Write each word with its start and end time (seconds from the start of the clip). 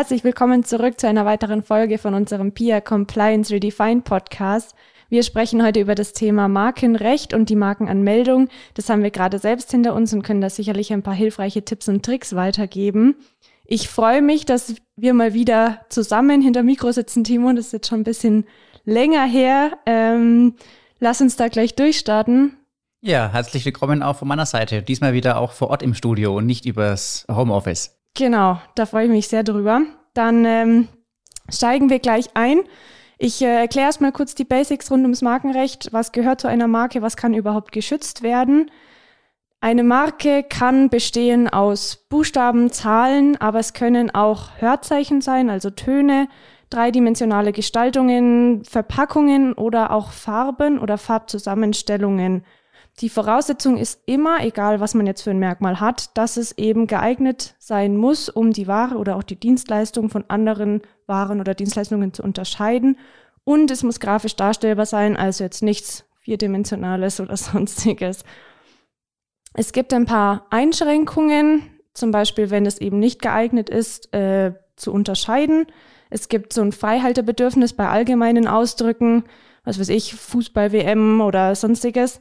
Herzlich 0.00 0.24
willkommen 0.24 0.64
zurück 0.64 0.98
zu 0.98 1.08
einer 1.08 1.26
weiteren 1.26 1.62
Folge 1.62 1.98
von 1.98 2.14
unserem 2.14 2.52
PIA 2.52 2.80
Compliance 2.80 3.52
Redefined 3.52 4.02
Podcast. 4.02 4.74
Wir 5.10 5.22
sprechen 5.22 5.62
heute 5.62 5.80
über 5.80 5.94
das 5.94 6.14
Thema 6.14 6.48
Markenrecht 6.48 7.34
und 7.34 7.50
die 7.50 7.54
Markenanmeldung. 7.54 8.48
Das 8.72 8.88
haben 8.88 9.02
wir 9.02 9.10
gerade 9.10 9.38
selbst 9.38 9.70
hinter 9.70 9.94
uns 9.94 10.14
und 10.14 10.22
können 10.22 10.40
da 10.40 10.48
sicherlich 10.48 10.90
ein 10.94 11.02
paar 11.02 11.12
hilfreiche 11.12 11.66
Tipps 11.66 11.86
und 11.86 12.02
Tricks 12.02 12.34
weitergeben. 12.34 13.16
Ich 13.66 13.90
freue 13.90 14.22
mich, 14.22 14.46
dass 14.46 14.76
wir 14.96 15.12
mal 15.12 15.34
wieder 15.34 15.84
zusammen 15.90 16.40
hinter 16.40 16.62
Mikro 16.62 16.92
sitzen, 16.92 17.22
Timo. 17.22 17.52
Das 17.52 17.66
ist 17.66 17.72
jetzt 17.74 17.88
schon 17.88 18.00
ein 18.00 18.04
bisschen 18.04 18.46
länger 18.86 19.26
her. 19.26 19.72
Ähm, 19.84 20.54
lass 20.98 21.20
uns 21.20 21.36
da 21.36 21.48
gleich 21.48 21.74
durchstarten. 21.74 22.56
Ja, 23.02 23.30
herzlich 23.30 23.66
willkommen 23.66 24.02
auch 24.02 24.16
von 24.16 24.28
meiner 24.28 24.46
Seite. 24.46 24.82
Diesmal 24.82 25.12
wieder 25.12 25.38
auch 25.38 25.52
vor 25.52 25.68
Ort 25.68 25.82
im 25.82 25.92
Studio 25.92 26.34
und 26.34 26.46
nicht 26.46 26.64
übers 26.64 27.26
Homeoffice. 27.30 27.99
Genau, 28.20 28.58
da 28.74 28.84
freue 28.84 29.06
ich 29.06 29.10
mich 29.10 29.28
sehr 29.28 29.42
drüber. 29.42 29.80
Dann 30.12 30.44
ähm, 30.44 30.88
steigen 31.48 31.88
wir 31.88 32.00
gleich 32.00 32.26
ein. 32.34 32.60
Ich 33.16 33.40
äh, 33.40 33.46
erkläre 33.46 33.86
erstmal 33.86 34.12
kurz 34.12 34.34
die 34.34 34.44
Basics 34.44 34.90
rund 34.90 35.04
ums 35.04 35.22
Markenrecht. 35.22 35.88
Was 35.92 36.12
gehört 36.12 36.38
zu 36.38 36.46
einer 36.46 36.68
Marke? 36.68 37.00
Was 37.00 37.16
kann 37.16 37.32
überhaupt 37.32 37.72
geschützt 37.72 38.22
werden? 38.22 38.70
Eine 39.62 39.84
Marke 39.84 40.42
kann 40.42 40.90
bestehen 40.90 41.48
aus 41.48 42.04
Buchstaben, 42.10 42.70
Zahlen, 42.70 43.40
aber 43.40 43.58
es 43.58 43.72
können 43.72 44.10
auch 44.10 44.50
Hörzeichen 44.58 45.22
sein, 45.22 45.48
also 45.48 45.70
Töne, 45.70 46.28
dreidimensionale 46.68 47.52
Gestaltungen, 47.52 48.66
Verpackungen 48.66 49.54
oder 49.54 49.92
auch 49.92 50.10
Farben 50.12 50.78
oder 50.78 50.98
Farbzusammenstellungen. 50.98 52.44
Die 52.98 53.08
Voraussetzung 53.08 53.78
ist 53.78 54.02
immer, 54.06 54.44
egal 54.44 54.80
was 54.80 54.94
man 54.94 55.06
jetzt 55.06 55.22
für 55.22 55.30
ein 55.30 55.38
Merkmal 55.38 55.80
hat, 55.80 56.16
dass 56.18 56.36
es 56.36 56.58
eben 56.58 56.86
geeignet 56.86 57.54
sein 57.58 57.96
muss, 57.96 58.28
um 58.28 58.52
die 58.52 58.66
Ware 58.66 58.96
oder 58.96 59.16
auch 59.16 59.22
die 59.22 59.38
Dienstleistung 59.38 60.10
von 60.10 60.24
anderen 60.28 60.82
Waren 61.06 61.40
oder 61.40 61.54
Dienstleistungen 61.54 62.12
zu 62.12 62.22
unterscheiden. 62.22 62.98
Und 63.44 63.70
es 63.70 63.82
muss 63.82 64.00
grafisch 64.00 64.36
darstellbar 64.36 64.86
sein, 64.86 65.16
also 65.16 65.44
jetzt 65.44 65.62
nichts 65.62 66.04
vierdimensionales 66.20 67.20
oder 67.20 67.36
sonstiges. 67.38 68.24
Es 69.54 69.72
gibt 69.72 69.92
ein 69.92 70.06
paar 70.06 70.46
Einschränkungen, 70.50 71.62
zum 71.94 72.10
Beispiel, 72.10 72.50
wenn 72.50 72.66
es 72.66 72.78
eben 72.78 72.98
nicht 72.98 73.20
geeignet 73.20 73.68
ist, 73.68 74.12
äh, 74.14 74.52
zu 74.76 74.92
unterscheiden. 74.92 75.66
Es 76.08 76.28
gibt 76.28 76.52
so 76.52 76.62
ein 76.62 76.72
Freihaltebedürfnis 76.72 77.72
bei 77.72 77.88
allgemeinen 77.88 78.46
Ausdrücken, 78.46 79.24
was 79.64 79.78
weiß 79.78 79.88
ich, 79.88 80.14
Fußball-WM 80.14 81.20
oder 81.20 81.54
sonstiges. 81.54 82.20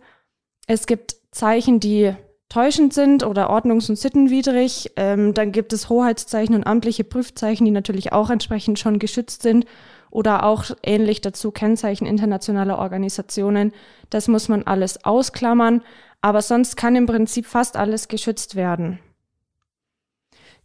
Es 0.71 0.85
gibt 0.85 1.15
Zeichen, 1.31 1.79
die 1.79 2.13
täuschend 2.47 2.93
sind 2.93 3.23
oder 3.23 3.49
ordnungs- 3.49 3.89
und 3.89 3.95
sittenwidrig. 3.95 4.91
Ähm, 4.97 5.33
dann 5.33 5.51
gibt 5.51 5.73
es 5.73 5.89
Hoheitszeichen 5.89 6.53
und 6.53 6.67
amtliche 6.67 7.03
Prüfzeichen, 7.03 7.65
die 7.65 7.71
natürlich 7.71 8.13
auch 8.13 8.29
entsprechend 8.29 8.77
schon 8.77 8.99
geschützt 8.99 9.41
sind 9.41 9.65
oder 10.11 10.43
auch 10.43 10.65
ähnlich 10.83 11.21
dazu 11.21 11.49
Kennzeichen 11.49 12.05
internationaler 12.05 12.77
Organisationen. 12.77 13.73
Das 14.11 14.27
muss 14.27 14.47
man 14.47 14.61
alles 14.61 15.03
ausklammern, 15.03 15.81
aber 16.21 16.43
sonst 16.43 16.77
kann 16.77 16.95
im 16.95 17.07
Prinzip 17.07 17.47
fast 17.47 17.75
alles 17.75 18.07
geschützt 18.07 18.55
werden. 18.55 18.99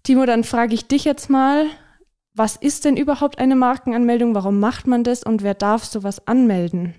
Timo, 0.02 0.26
dann 0.26 0.44
frage 0.44 0.74
ich 0.74 0.86
dich 0.86 1.06
jetzt 1.06 1.30
mal, 1.30 1.64
was 2.34 2.56
ist 2.56 2.84
denn 2.84 2.98
überhaupt 2.98 3.38
eine 3.38 3.56
Markenanmeldung? 3.56 4.34
Warum 4.34 4.60
macht 4.60 4.86
man 4.86 5.02
das 5.02 5.22
und 5.22 5.42
wer 5.42 5.54
darf 5.54 5.86
sowas 5.86 6.26
anmelden? 6.26 6.94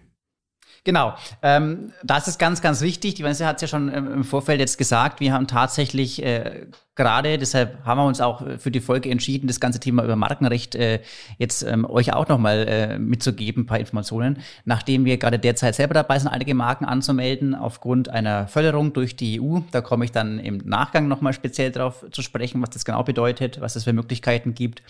Genau, 0.86 1.16
ähm, 1.41 1.91
das 2.03 2.28
ist 2.28 2.38
ganz, 2.38 2.61
ganz 2.61 2.80
wichtig. 2.81 3.16
Die 3.16 3.23
Vanessa 3.23 3.47
hat 3.47 3.55
es 3.55 3.64
ja 3.64 3.67
schon 3.67 3.89
im 3.89 4.23
Vorfeld 4.23 4.59
jetzt 4.59 4.78
gesagt. 4.78 5.19
Wir 5.19 5.33
haben 5.33 5.47
tatsächlich 5.47 6.23
äh, 6.23 6.67
gerade, 6.94 7.39
deshalb 7.39 7.84
haben 7.84 7.97
wir 7.97 8.06
uns 8.06 8.22
auch 8.22 8.44
für 8.59 8.69
die 8.69 8.79
Folge 8.79 9.09
entschieden, 9.09 9.47
das 9.47 9.59
ganze 9.59 9.79
Thema 9.79 10.03
über 10.03 10.16
Markenrecht 10.16 10.75
äh, 10.75 11.01
jetzt 11.40 11.63
ähm, 11.63 11.90
euch 11.90 12.13
auch 12.13 12.28
nochmal 12.28 12.68
äh, 12.68 13.00
mitzugeben, 13.00 13.63
ein 13.63 13.66
paar 13.66 13.79
Informationen. 13.79 14.38
Nachdem 14.63 15.06
wir 15.06 15.18
gerade 15.18 15.40
derzeit 15.40 15.74
selber 15.74 15.95
dabei 15.95 16.19
sind, 16.19 16.28
einige 16.28 16.53
Marken 16.53 16.85
anzumelden, 16.85 17.56
aufgrund 17.56 18.09
einer 18.09 18.47
Förderung 18.47 18.94
durch 18.94 19.16
die 19.16 19.41
EU. 19.41 19.62
Da 19.72 19.81
komme 19.81 20.06
ich 20.06 20.12
dann 20.12 20.38
im 20.38 20.57
Nachgang 20.57 21.07
nochmal 21.07 21.34
speziell 21.34 21.72
darauf 21.72 22.06
zu 22.12 22.22
sprechen, 22.22 22.62
was 22.62 22.69
das 22.69 22.85
genau 22.85 23.01
bedeutet, 23.01 23.59
was 23.59 23.75
es 23.75 23.85
für 23.85 23.94
Möglichkeiten 23.94 24.53
gibt. 24.53 24.84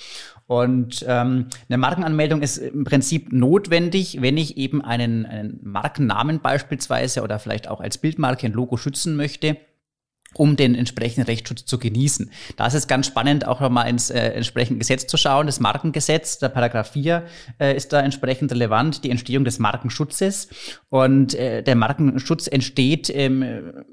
Und 0.45 1.05
ähm, 1.07 1.47
eine 1.69 1.77
Markenanmeldung 1.77 2.41
ist 2.41 2.57
im 2.57 2.83
Prinzip 2.83 3.31
notwendig, 3.31 4.21
wenn 4.21 4.35
ich 4.35 4.57
eben 4.57 4.83
einen, 4.83 5.25
einen 5.25 5.59
Marken 5.63 5.84
Markennamen 5.85 6.39
beispielsweise 6.39 7.21
oder 7.21 7.37
vielleicht 7.37 7.67
auch 7.67 7.79
als 7.79 7.99
Bildmarke 7.99 8.47
ein 8.47 8.53
Logo 8.53 8.77
schützen 8.77 9.15
möchte 9.15 9.57
um 10.37 10.57
den 10.57 10.75
entsprechenden 10.75 11.27
Rechtsschutz 11.27 11.63
zu 11.63 11.79
genießen. 11.79 12.29
Da 12.57 12.67
ist 12.67 12.73
es 12.73 12.87
ganz 12.87 13.07
spannend, 13.07 13.47
auch 13.47 13.61
nochmal 13.61 13.87
ins 13.87 14.09
äh, 14.09 14.19
entsprechende 14.31 14.79
Gesetz 14.79 15.07
zu 15.07 15.15
schauen. 15.15 15.45
Das 15.45 15.61
Markengesetz, 15.61 16.39
der 16.39 16.49
Paragraph 16.49 16.91
4, 16.91 17.25
äh, 17.57 17.73
ist 17.73 17.93
da 17.93 18.01
entsprechend 18.01 18.51
relevant, 18.51 19.05
die 19.05 19.11
Entstehung 19.11 19.45
des 19.45 19.59
Markenschutzes. 19.59 20.49
Und 20.89 21.35
äh, 21.35 21.63
der 21.63 21.75
Markenschutz 21.75 22.47
entsteht 22.47 23.09
ähm, 23.15 23.85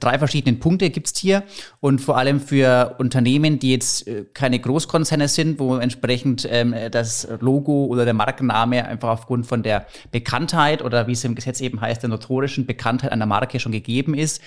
drei 0.00 0.18
verschiedenen 0.18 0.60
Punkte 0.60 0.90
gibt's 0.90 1.18
hier. 1.18 1.42
Und 1.80 2.00
vor 2.00 2.16
allem 2.16 2.40
für 2.40 2.96
Unternehmen, 2.98 3.58
die 3.58 3.72
jetzt 3.72 4.06
äh, 4.06 4.24
keine 4.32 4.58
Großkonzerne 4.58 5.28
sind, 5.28 5.58
wo 5.58 5.76
entsprechend 5.76 6.48
ähm, 6.50 6.74
das 6.90 7.28
Logo 7.40 7.86
oder 7.86 8.04
der 8.04 8.14
Markenname 8.14 8.86
einfach 8.86 9.10
aufgrund 9.10 9.46
von 9.46 9.62
der 9.62 9.86
Bekanntheit 10.10 10.82
oder 10.82 11.06
wie 11.06 11.12
es 11.12 11.24
im 11.24 11.34
Gesetz 11.34 11.60
eben 11.60 11.80
heißt, 11.80 12.02
der 12.02 12.10
notorischen 12.10 12.66
Bekanntheit 12.66 13.12
einer 13.12 13.26
Marke 13.26 13.60
schon 13.60 13.72
gegeben 13.72 14.14
ist, 14.14 14.40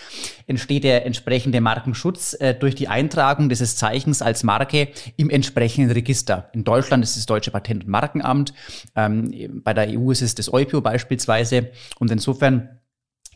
entsteht 0.48 0.84
der 0.84 1.06
entsprechende 1.06 1.62
Markenschutz 1.62 2.36
äh, 2.40 2.54
durch 2.54 2.76
die 2.76 2.88
Eintragung 2.88 3.50
dieses 3.50 3.76
Zeichens 3.76 4.22
als 4.22 4.44
Marke 4.44 4.90
im 5.18 5.30
entsprechenden 5.30 5.92
Register. 5.92 6.50
In 6.54 6.64
Deutschland 6.64 7.04
ist 7.04 7.12
es 7.12 7.16
das 7.18 7.26
Deutsche 7.28 7.52
Patent- 7.52 7.84
und 7.84 7.90
Markenamt, 7.90 8.54
ähm, 8.96 9.62
bei 9.64 9.74
der 9.74 9.88
EU 9.90 10.12
ist 10.12 10.22
es 10.22 10.36
das 10.36 10.52
EUPO 10.52 10.82
beispielsweise. 10.82 11.70
Und 12.00 12.12
insofern 12.12 12.81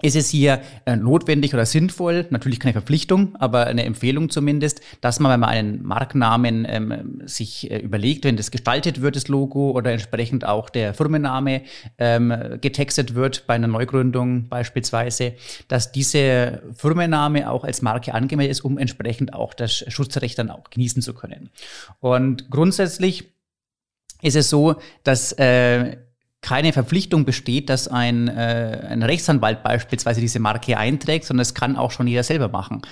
ist 0.06 0.16
es 0.16 0.30
hier 0.30 0.62
äh, 0.86 0.96
notwendig 0.96 1.54
oder 1.54 1.66
sinnvoll, 1.66 2.28
natürlich 2.30 2.60
keine 2.60 2.74
Verpflichtung, 2.74 3.36
aber 3.38 3.66
eine 3.66 3.86
Empfehlung 3.86 4.30
zumindest, 4.30 4.82
dass 5.02 5.20
man, 5.20 5.32
wenn 5.32 5.40
man 5.40 5.50
einen 5.50 5.84
Markennamen 5.84 6.66
ähm, 6.70 7.22
sich 7.26 7.72
äh, 7.72 7.80
überlegt, 7.80 8.24
wenn 8.24 8.38
das 8.38 8.52
gestaltet 8.52 9.02
wird, 9.02 9.16
das 9.16 9.28
Logo 9.28 9.72
oder 9.72 9.92
entsprechend 9.92 10.46
auch 10.46 10.70
der 10.70 10.94
Firmenname 10.94 11.64
ähm, 11.98 12.34
getextet 12.62 13.16
wird 13.16 13.48
bei 13.48 13.56
einer 13.56 13.68
Neugründung 13.68 14.48
beispielsweise, 14.48 15.34
dass 15.68 15.92
diese 15.92 16.62
Firmenname 16.76 17.50
auch 17.50 17.64
als 17.64 17.82
Marke 17.82 18.14
angemeldet 18.14 18.52
ist, 18.52 18.62
um 18.62 18.78
entsprechend 18.78 19.34
auch 19.34 19.56
das 19.56 19.86
Schutzrecht 19.88 20.38
dann 20.38 20.52
auch 20.52 20.70
genießen 20.70 21.02
zu 21.02 21.16
können. 21.16 21.50
Und 22.00 22.52
grundsätzlich 22.52 23.32
ist 24.22 24.36
es 24.36 24.50
so, 24.50 24.76
dass 25.04 25.32
äh, 25.34 25.98
keine 26.46 26.74
Verpflichtung 26.74 27.26
besteht, 27.26 27.72
dass 27.72 27.88
ein, 27.88 28.28
äh, 28.28 28.86
ein 28.88 29.02
Rechtsanwalt 29.02 29.64
beispielsweise 29.64 30.22
diese 30.22 30.40
Marke 30.40 30.78
einträgt, 30.78 31.26
sondern 31.26 31.42
es 31.42 31.56
kann 31.56 31.76
auch 31.76 31.90
schon 31.90 32.06
jeder 32.06 32.22
selber 32.22 32.50
machen 32.50 32.84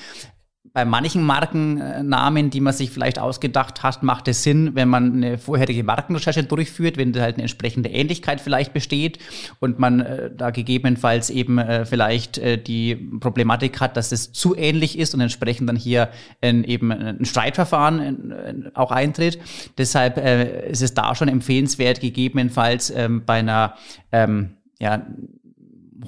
bei 0.73 0.85
manchen 0.85 1.21
Markennamen, 1.21 2.49
die 2.49 2.59
man 2.59 2.73
sich 2.73 2.89
vielleicht 2.89 3.19
ausgedacht 3.19 3.83
hat, 3.83 4.01
macht 4.01 4.27
es 4.27 4.41
Sinn, 4.41 4.71
wenn 4.73 4.89
man 4.89 5.13
eine 5.13 5.37
vorherige 5.37 5.83
Markenrecherche 5.83 6.43
durchführt, 6.43 6.97
wenn 6.97 7.13
da 7.13 7.21
halt 7.21 7.35
eine 7.35 7.43
entsprechende 7.43 7.89
Ähnlichkeit 7.89 8.41
vielleicht 8.41 8.73
besteht 8.73 9.19
und 9.59 9.77
man 9.77 9.99
äh, 9.99 10.31
da 10.35 10.49
gegebenenfalls 10.49 11.29
eben 11.29 11.59
äh, 11.59 11.85
vielleicht 11.85 12.39
äh, 12.39 12.57
die 12.57 12.95
Problematik 12.95 13.79
hat, 13.81 13.95
dass 13.97 14.11
es 14.11 14.31
zu 14.31 14.55
ähnlich 14.55 14.97
ist 14.97 15.13
und 15.13 15.21
entsprechend 15.21 15.69
dann 15.69 15.75
hier 15.75 16.09
eben 16.41 16.91
ein 16.91 17.25
Streitverfahren 17.25 18.71
auch 18.73 18.91
eintritt. 18.91 19.39
Deshalb 19.77 20.17
ist 20.17 20.81
es 20.81 20.93
da 20.93 21.15
schon 21.15 21.27
empfehlenswert, 21.27 21.99
gegebenenfalls 21.99 22.89
ähm, 22.89 23.23
bei 23.25 23.35
einer 23.35 23.75
ähm, 24.11 24.57
ja, 24.79 25.05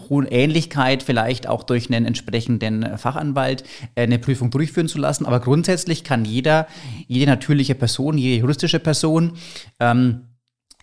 hohen 0.09 0.27
Ähnlichkeit 0.27 1.03
vielleicht 1.03 1.47
auch 1.47 1.63
durch 1.63 1.89
einen 1.89 2.05
entsprechenden 2.05 2.97
Fachanwalt 2.97 3.63
äh, 3.95 4.03
eine 4.03 4.19
Prüfung 4.19 4.51
durchführen 4.51 4.87
zu 4.87 4.97
lassen. 4.97 5.25
Aber 5.25 5.39
grundsätzlich 5.39 6.03
kann 6.03 6.25
jeder, 6.25 6.67
jede 7.07 7.25
natürliche 7.25 7.75
Person, 7.75 8.17
jede 8.17 8.41
juristische 8.41 8.79
Person 8.79 9.33
ähm, 9.79 10.21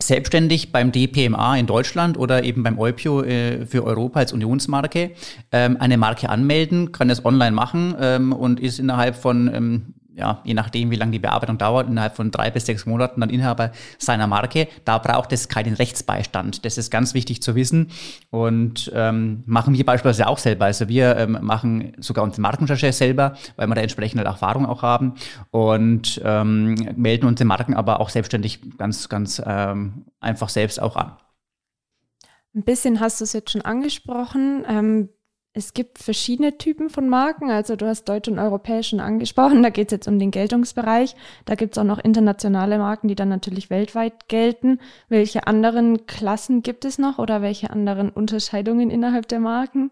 selbstständig 0.03 0.73
beim 0.73 0.93
DPMA 0.93 1.57
in 1.57 1.67
Deutschland 1.67 2.19
oder 2.19 2.45
eben 2.45 2.63
beim 2.63 2.79
EUPIO 2.79 3.23
äh, 3.23 3.67
für 3.67 3.85
Europa 3.85 4.21
als 4.21 4.33
Unionsmarke 4.33 5.13
ähm, 5.53 5.77
eine 5.79 5.97
Marke 5.97 6.29
anmelden, 6.29 6.93
kann 6.93 7.11
es 7.11 7.25
online 7.25 7.53
machen 7.53 7.95
ähm, 8.01 8.33
und 8.33 8.61
ist 8.61 8.79
innerhalb 8.79 9.17
von 9.17 9.53
ähm, 9.55 9.95
ja, 10.15 10.41
je 10.45 10.55
nachdem, 10.55 10.91
wie 10.91 10.97
lange 10.97 11.13
die 11.13 11.19
Bearbeitung 11.19 11.59
dauert, 11.59 11.89
innerhalb 11.89 12.17
von 12.17 12.31
drei 12.31 12.51
bis 12.51 12.67
sechs 12.67 12.87
Monaten 12.87 13.21
dann 13.21 13.31
Inhaber 13.31 13.73
seiner 13.99 14.27
Marke. 14.27 14.69
Da 14.85 14.99
braucht 14.99 15.33
es 15.33 15.49
keinen 15.49 15.75
Rechtsbeistand. 15.75 16.65
Das 16.65 16.79
ist 16.79 16.91
ganz 16.91 17.15
wichtig 17.15 17.43
zu 17.43 17.55
wissen 17.55 17.91
und 18.31 18.91
ähm, 18.95 19.43
machen 19.47 19.75
wir 19.75 19.85
beispielsweise 19.87 20.27
auch 20.27 20.39
selber. 20.39 20.67
Also 20.67 20.89
wir 20.89 21.17
ähm, 21.17 21.39
machen 21.41 21.93
sogar 21.99 22.25
unsere 22.25 22.43
Markenrecherche 22.43 22.93
selber, 22.93 23.37
weil 23.57 23.67
wir 23.69 23.75
da 23.75 23.81
entsprechende 23.81 24.25
Erfahrung 24.25 24.67
auch 24.67 24.83
haben 24.83 25.15
und 25.51 26.21
ähm, 26.25 26.75
melden 26.97 27.27
unsere 27.27 27.47
Marken 27.47 27.75
aber 27.75 28.01
auch 28.01 28.11
selbstständig 28.11 28.61
ganz, 28.77 29.09
ganz 29.09 29.43
ähm, 29.45 30.05
einfach 30.21 30.49
selbst 30.49 30.81
auch 30.81 30.97
an. 30.97 31.17
Ein 32.55 32.65
bisschen 32.65 33.01
hast 33.01 33.21
du 33.21 33.25
es 33.25 33.33
jetzt 33.33 33.51
schon 33.51 33.63
angesprochen. 33.63 35.13
Es 35.55 35.75
gibt 35.75 35.99
verschiedene 35.99 36.57
Typen 36.57 36.89
von 36.89 37.11
Marken. 37.11 37.51
Also 37.51 37.77
du 37.77 37.87
hast 37.87 38.05
deutsch 38.05 38.29
und 38.29 38.39
europäischen 38.39 39.01
angesprochen. 39.01 39.63
Da 39.63 39.69
geht 39.69 39.89
es 39.89 39.93
jetzt 39.93 40.09
um 40.09 40.19
den 40.19 40.31
Geltungsbereich. 40.31 41.15
Da 41.45 41.57
gibt 41.57 41.77
es 41.77 41.79
auch 41.79 41.85
noch 41.85 41.99
internationale 41.99 42.79
Marken, 42.79 43.09
die 43.09 43.15
dann 43.15 43.29
natürlich 43.29 43.69
weltweit 43.69 44.29
gelten. 44.29 44.81
Welche 45.09 45.47
anderen 45.47 46.07
Klassen 46.07 46.63
gibt 46.63 46.87
es 46.87 46.99
noch 46.99 47.19
oder 47.19 47.43
welche 47.43 47.71
anderen 47.71 48.09
Unterscheidungen 48.09 48.91
innerhalb 48.91 49.29
der 49.29 49.41
Marken? 49.41 49.91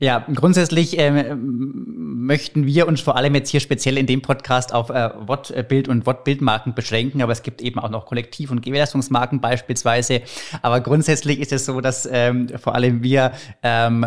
Ja, 0.00 0.24
grundsätzlich 0.32 0.96
ähm, 0.98 1.84
möchten 2.26 2.66
wir 2.66 2.86
uns 2.86 3.00
vor 3.00 3.16
allem 3.16 3.34
jetzt 3.34 3.50
hier 3.50 3.60
speziell 3.60 3.98
in 3.98 4.06
dem 4.06 4.22
Podcast 4.22 4.72
auf 4.72 4.90
äh, 4.90 5.10
Wortbild 5.26 5.88
und 5.88 6.06
Wortbildmarken 6.06 6.74
beschränken, 6.74 7.20
aber 7.20 7.32
es 7.32 7.42
gibt 7.42 7.62
eben 7.62 7.80
auch 7.80 7.90
noch 7.90 8.06
Kollektiv- 8.06 8.50
und 8.50 8.62
Gewährleistungsmarken 8.62 9.40
beispielsweise. 9.40 10.22
Aber 10.62 10.80
grundsätzlich 10.80 11.40
ist 11.40 11.52
es 11.52 11.64
so, 11.64 11.80
dass 11.80 12.08
ähm, 12.10 12.48
vor 12.58 12.74
allem 12.74 13.02
wir 13.02 13.32
ähm, 13.62 14.06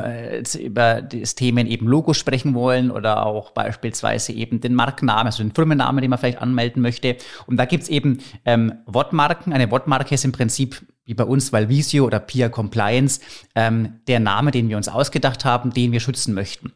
über 0.59 1.01
das 1.01 1.35
Themen 1.35 1.67
eben 1.67 1.87
Logo 1.87 2.13
sprechen 2.13 2.53
wollen 2.53 2.89
oder 2.89 3.25
auch 3.25 3.51
beispielsweise 3.51 4.31
eben 4.33 4.61
den 4.61 4.75
Markennamen, 4.75 5.25
also 5.25 5.43
den 5.43 5.53
Firmennamen, 5.53 6.01
den 6.01 6.09
man 6.09 6.19
vielleicht 6.19 6.41
anmelden 6.41 6.81
möchte. 6.81 7.17
Und 7.47 7.57
da 7.57 7.65
gibt's 7.65 7.89
eben 7.89 8.19
ähm, 8.45 8.73
Wortmarken. 8.85 9.51
Eine 9.51 9.71
Wortmarke 9.71 10.15
ist 10.15 10.23
im 10.23 10.31
Prinzip 10.31 10.81
wie 11.11 11.15
bei 11.15 11.25
uns 11.25 11.51
Valvisio 11.51 12.05
oder 12.05 12.21
Pia 12.21 12.47
Compliance, 12.47 13.19
ähm, 13.53 13.99
der 14.07 14.21
Name, 14.21 14.51
den 14.51 14.69
wir 14.69 14.77
uns 14.77 14.87
ausgedacht 14.87 15.43
haben, 15.43 15.73
den 15.73 15.91
wir 15.91 15.99
schützen 15.99 16.33
möchten. 16.33 16.71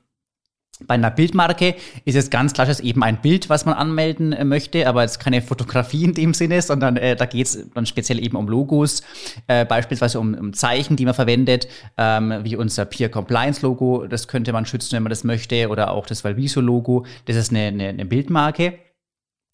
Bei 0.85 0.95
einer 0.95 1.09
Bildmarke 1.09 1.75
ist 2.03 2.17
es 2.17 2.29
ganz 2.29 2.51
klar, 2.51 2.67
dass 2.67 2.81
eben 2.81 3.01
ein 3.01 3.21
Bild, 3.21 3.47
was 3.47 3.63
man 3.63 3.75
anmelden 3.75 4.33
äh, 4.33 4.43
möchte, 4.43 4.89
aber 4.89 5.05
es 5.05 5.11
ist 5.11 5.19
keine 5.19 5.41
Fotografie 5.41 6.03
in 6.03 6.13
dem 6.13 6.33
Sinne, 6.33 6.61
sondern 6.61 6.97
äh, 6.97 7.15
da 7.15 7.25
geht 7.27 7.47
es 7.47 7.69
dann 7.73 7.85
speziell 7.85 8.21
eben 8.21 8.35
um 8.35 8.49
Logos, 8.49 9.03
äh, 9.47 9.63
beispielsweise 9.63 10.19
um, 10.19 10.33
um, 10.33 10.51
Zeichen, 10.51 10.97
die 10.97 11.05
man 11.05 11.13
verwendet, 11.13 11.69
ähm, 11.97 12.33
wie 12.43 12.57
unser 12.57 12.83
Peer 12.83 13.07
Compliance 13.07 13.61
Logo, 13.61 14.05
das 14.05 14.27
könnte 14.27 14.51
man 14.51 14.65
schützen, 14.65 14.97
wenn 14.97 15.03
man 15.03 15.11
das 15.11 15.23
möchte, 15.23 15.69
oder 15.69 15.91
auch 15.91 16.07
das 16.07 16.25
Valviso 16.25 16.59
Logo, 16.59 17.05
das 17.23 17.37
ist 17.37 17.51
eine, 17.51 17.67
eine, 17.67 17.87
eine 17.87 18.05
Bildmarke. 18.05 18.79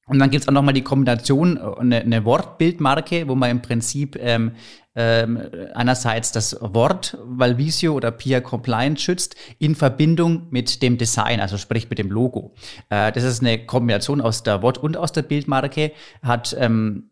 Und 0.08 0.20
dann 0.20 0.30
gibt 0.30 0.44
es 0.44 0.48
auch 0.48 0.54
nochmal 0.54 0.74
die 0.74 0.84
Kombination, 0.84 1.58
äh, 1.58 1.80
eine, 1.80 2.02
eine 2.02 2.26
Wortbildmarke, 2.26 3.28
wo 3.28 3.36
man 3.36 3.52
im 3.52 3.62
Prinzip 3.62 4.18
ähm, 4.20 4.52
ähm, 4.96 5.40
einerseits 5.74 6.32
das 6.32 6.58
Wort 6.60 7.18
Valvisio 7.24 7.94
oder 7.94 8.12
Pia 8.12 8.42
Compliance 8.42 9.02
schützt 9.02 9.36
in 9.58 9.76
Verbindung 9.76 10.48
mit 10.50 10.82
dem 10.82 10.98
Design, 10.98 11.40
also 11.40 11.58
sprich 11.58 11.90
mit 11.90 11.98
dem 12.00 12.12
Logo. 12.12 12.54
Äh, 12.90 13.12
das 13.12 13.24
ist 13.24 13.42
eine 13.42 13.66
Kombination 13.66 14.22
aus 14.22 14.44
der 14.44 14.62
Wort- 14.62 14.80
und 14.80 14.98
aus 14.98 15.12
der 15.14 15.22
Bildmarke, 15.22 15.94
hat 16.22 16.56
ähm, 16.60 17.10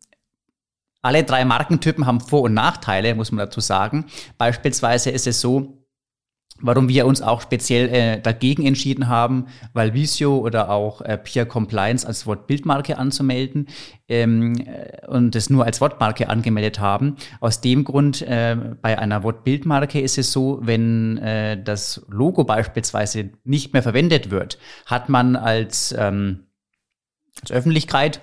alle 1.01 1.23
drei 1.23 1.45
Markentypen 1.45 2.05
haben 2.05 2.19
Vor- 2.19 2.41
und 2.41 2.53
Nachteile, 2.53 3.15
muss 3.15 3.31
man 3.31 3.45
dazu 3.45 3.61
sagen. 3.61 4.07
Beispielsweise 4.37 5.11
ist 5.11 5.27
es 5.27 5.39
so, 5.39 5.78
warum 6.61 6.89
wir 6.89 7.05
uns 7.05 7.21
auch 7.21 7.41
speziell 7.41 7.89
äh, 7.89 8.21
dagegen 8.21 8.65
entschieden 8.65 9.07
haben, 9.07 9.47
weil 9.73 9.93
Visio 9.93 10.37
oder 10.37 10.69
auch 10.69 11.01
äh, 11.01 11.17
Peer 11.17 11.45
Compliance 11.45 12.05
als 12.05 12.25
Wortbildmarke 12.25 12.97
anzumelden 12.97 13.67
ähm, 14.07 14.55
äh, 14.57 15.07
und 15.07 15.35
es 15.35 15.49
nur 15.49 15.65
als 15.65 15.81
Wortmarke 15.81 16.29
angemeldet 16.29 16.79
haben. 16.79 17.15
Aus 17.39 17.61
dem 17.61 17.83
Grund, 17.83 18.21
äh, 18.21 18.57
bei 18.81 18.97
einer 18.99 19.23
Wortbildmarke 19.23 19.99
ist 19.99 20.17
es 20.17 20.31
so, 20.31 20.59
wenn 20.61 21.17
äh, 21.19 21.61
das 21.61 22.05
Logo 22.09 22.43
beispielsweise 22.43 23.31
nicht 23.43 23.73
mehr 23.73 23.83
verwendet 23.83 24.31
wird, 24.31 24.57
hat 24.85 25.09
man 25.09 25.35
als, 25.35 25.95
ähm, 25.97 26.47
als 27.41 27.51
Öffentlichkeit 27.51 28.21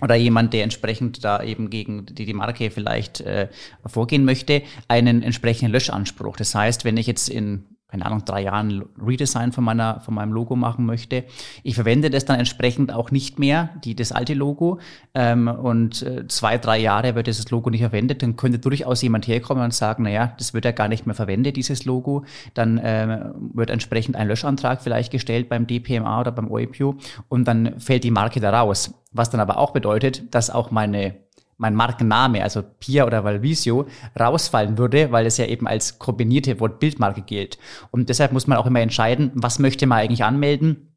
oder 0.00 0.14
jemand, 0.14 0.52
der 0.52 0.64
entsprechend 0.64 1.24
da 1.24 1.42
eben 1.42 1.70
gegen 1.70 2.06
die, 2.06 2.24
die 2.24 2.34
Marke 2.34 2.70
vielleicht 2.70 3.20
äh, 3.20 3.48
vorgehen 3.86 4.24
möchte, 4.24 4.62
einen 4.88 5.22
entsprechenden 5.22 5.72
Löschanspruch. 5.72 6.36
Das 6.36 6.54
heißt, 6.54 6.84
wenn 6.84 6.96
ich 6.96 7.06
jetzt 7.06 7.28
in 7.28 7.76
keine 7.90 8.06
Ahnung, 8.06 8.24
drei 8.24 8.42
Jahren 8.42 8.84
Redesign 9.04 9.52
von 9.52 9.64
meiner, 9.64 10.00
von 10.00 10.14
meinem 10.14 10.32
Logo 10.32 10.56
machen 10.56 10.86
möchte. 10.86 11.24
Ich 11.62 11.74
verwende 11.74 12.10
das 12.10 12.24
dann 12.24 12.38
entsprechend 12.38 12.92
auch 12.92 13.10
nicht 13.10 13.38
mehr, 13.38 13.70
die, 13.84 13.96
das 13.96 14.12
alte 14.12 14.34
Logo. 14.34 14.78
Ähm, 15.14 15.48
und 15.48 16.02
äh, 16.02 16.26
zwei, 16.28 16.58
drei 16.58 16.78
Jahre 16.78 17.14
wird 17.14 17.26
dieses 17.26 17.50
Logo 17.50 17.70
nicht 17.70 17.80
verwendet, 17.80 18.22
dann 18.22 18.36
könnte 18.36 18.58
durchaus 18.58 19.02
jemand 19.02 19.26
herkommen 19.26 19.64
und 19.64 19.74
sagen, 19.74 20.04
naja, 20.04 20.34
das 20.38 20.54
wird 20.54 20.64
ja 20.64 20.72
gar 20.72 20.88
nicht 20.88 21.06
mehr 21.06 21.14
verwendet, 21.14 21.56
dieses 21.56 21.84
Logo. 21.84 22.24
Dann 22.54 22.78
äh, 22.78 23.30
wird 23.54 23.70
entsprechend 23.70 24.16
ein 24.16 24.28
Löschantrag 24.28 24.82
vielleicht 24.82 25.10
gestellt 25.10 25.48
beim 25.48 25.66
DPMA 25.66 26.20
oder 26.20 26.32
beim 26.32 26.50
OEPU 26.50 26.94
und 27.28 27.46
dann 27.48 27.80
fällt 27.80 28.04
die 28.04 28.10
Marke 28.10 28.40
da 28.40 28.50
raus. 28.50 28.94
Was 29.12 29.30
dann 29.30 29.40
aber 29.40 29.58
auch 29.58 29.72
bedeutet, 29.72 30.32
dass 30.34 30.50
auch 30.50 30.70
meine 30.70 31.16
mein 31.60 31.74
Markenname, 31.74 32.42
also 32.42 32.62
Pia 32.62 33.06
oder 33.06 33.22
Valvisio, 33.22 33.86
rausfallen 34.18 34.78
würde, 34.78 35.12
weil 35.12 35.26
es 35.26 35.36
ja 35.36 35.44
eben 35.44 35.68
als 35.68 35.98
kombinierte 35.98 36.58
Wort-Bildmarke 36.58 37.20
gilt. 37.20 37.58
Und 37.90 38.08
deshalb 38.08 38.32
muss 38.32 38.46
man 38.46 38.56
auch 38.56 38.66
immer 38.66 38.80
entscheiden, 38.80 39.30
was 39.34 39.58
möchte 39.58 39.86
man 39.86 39.98
eigentlich 39.98 40.24
anmelden. 40.24 40.96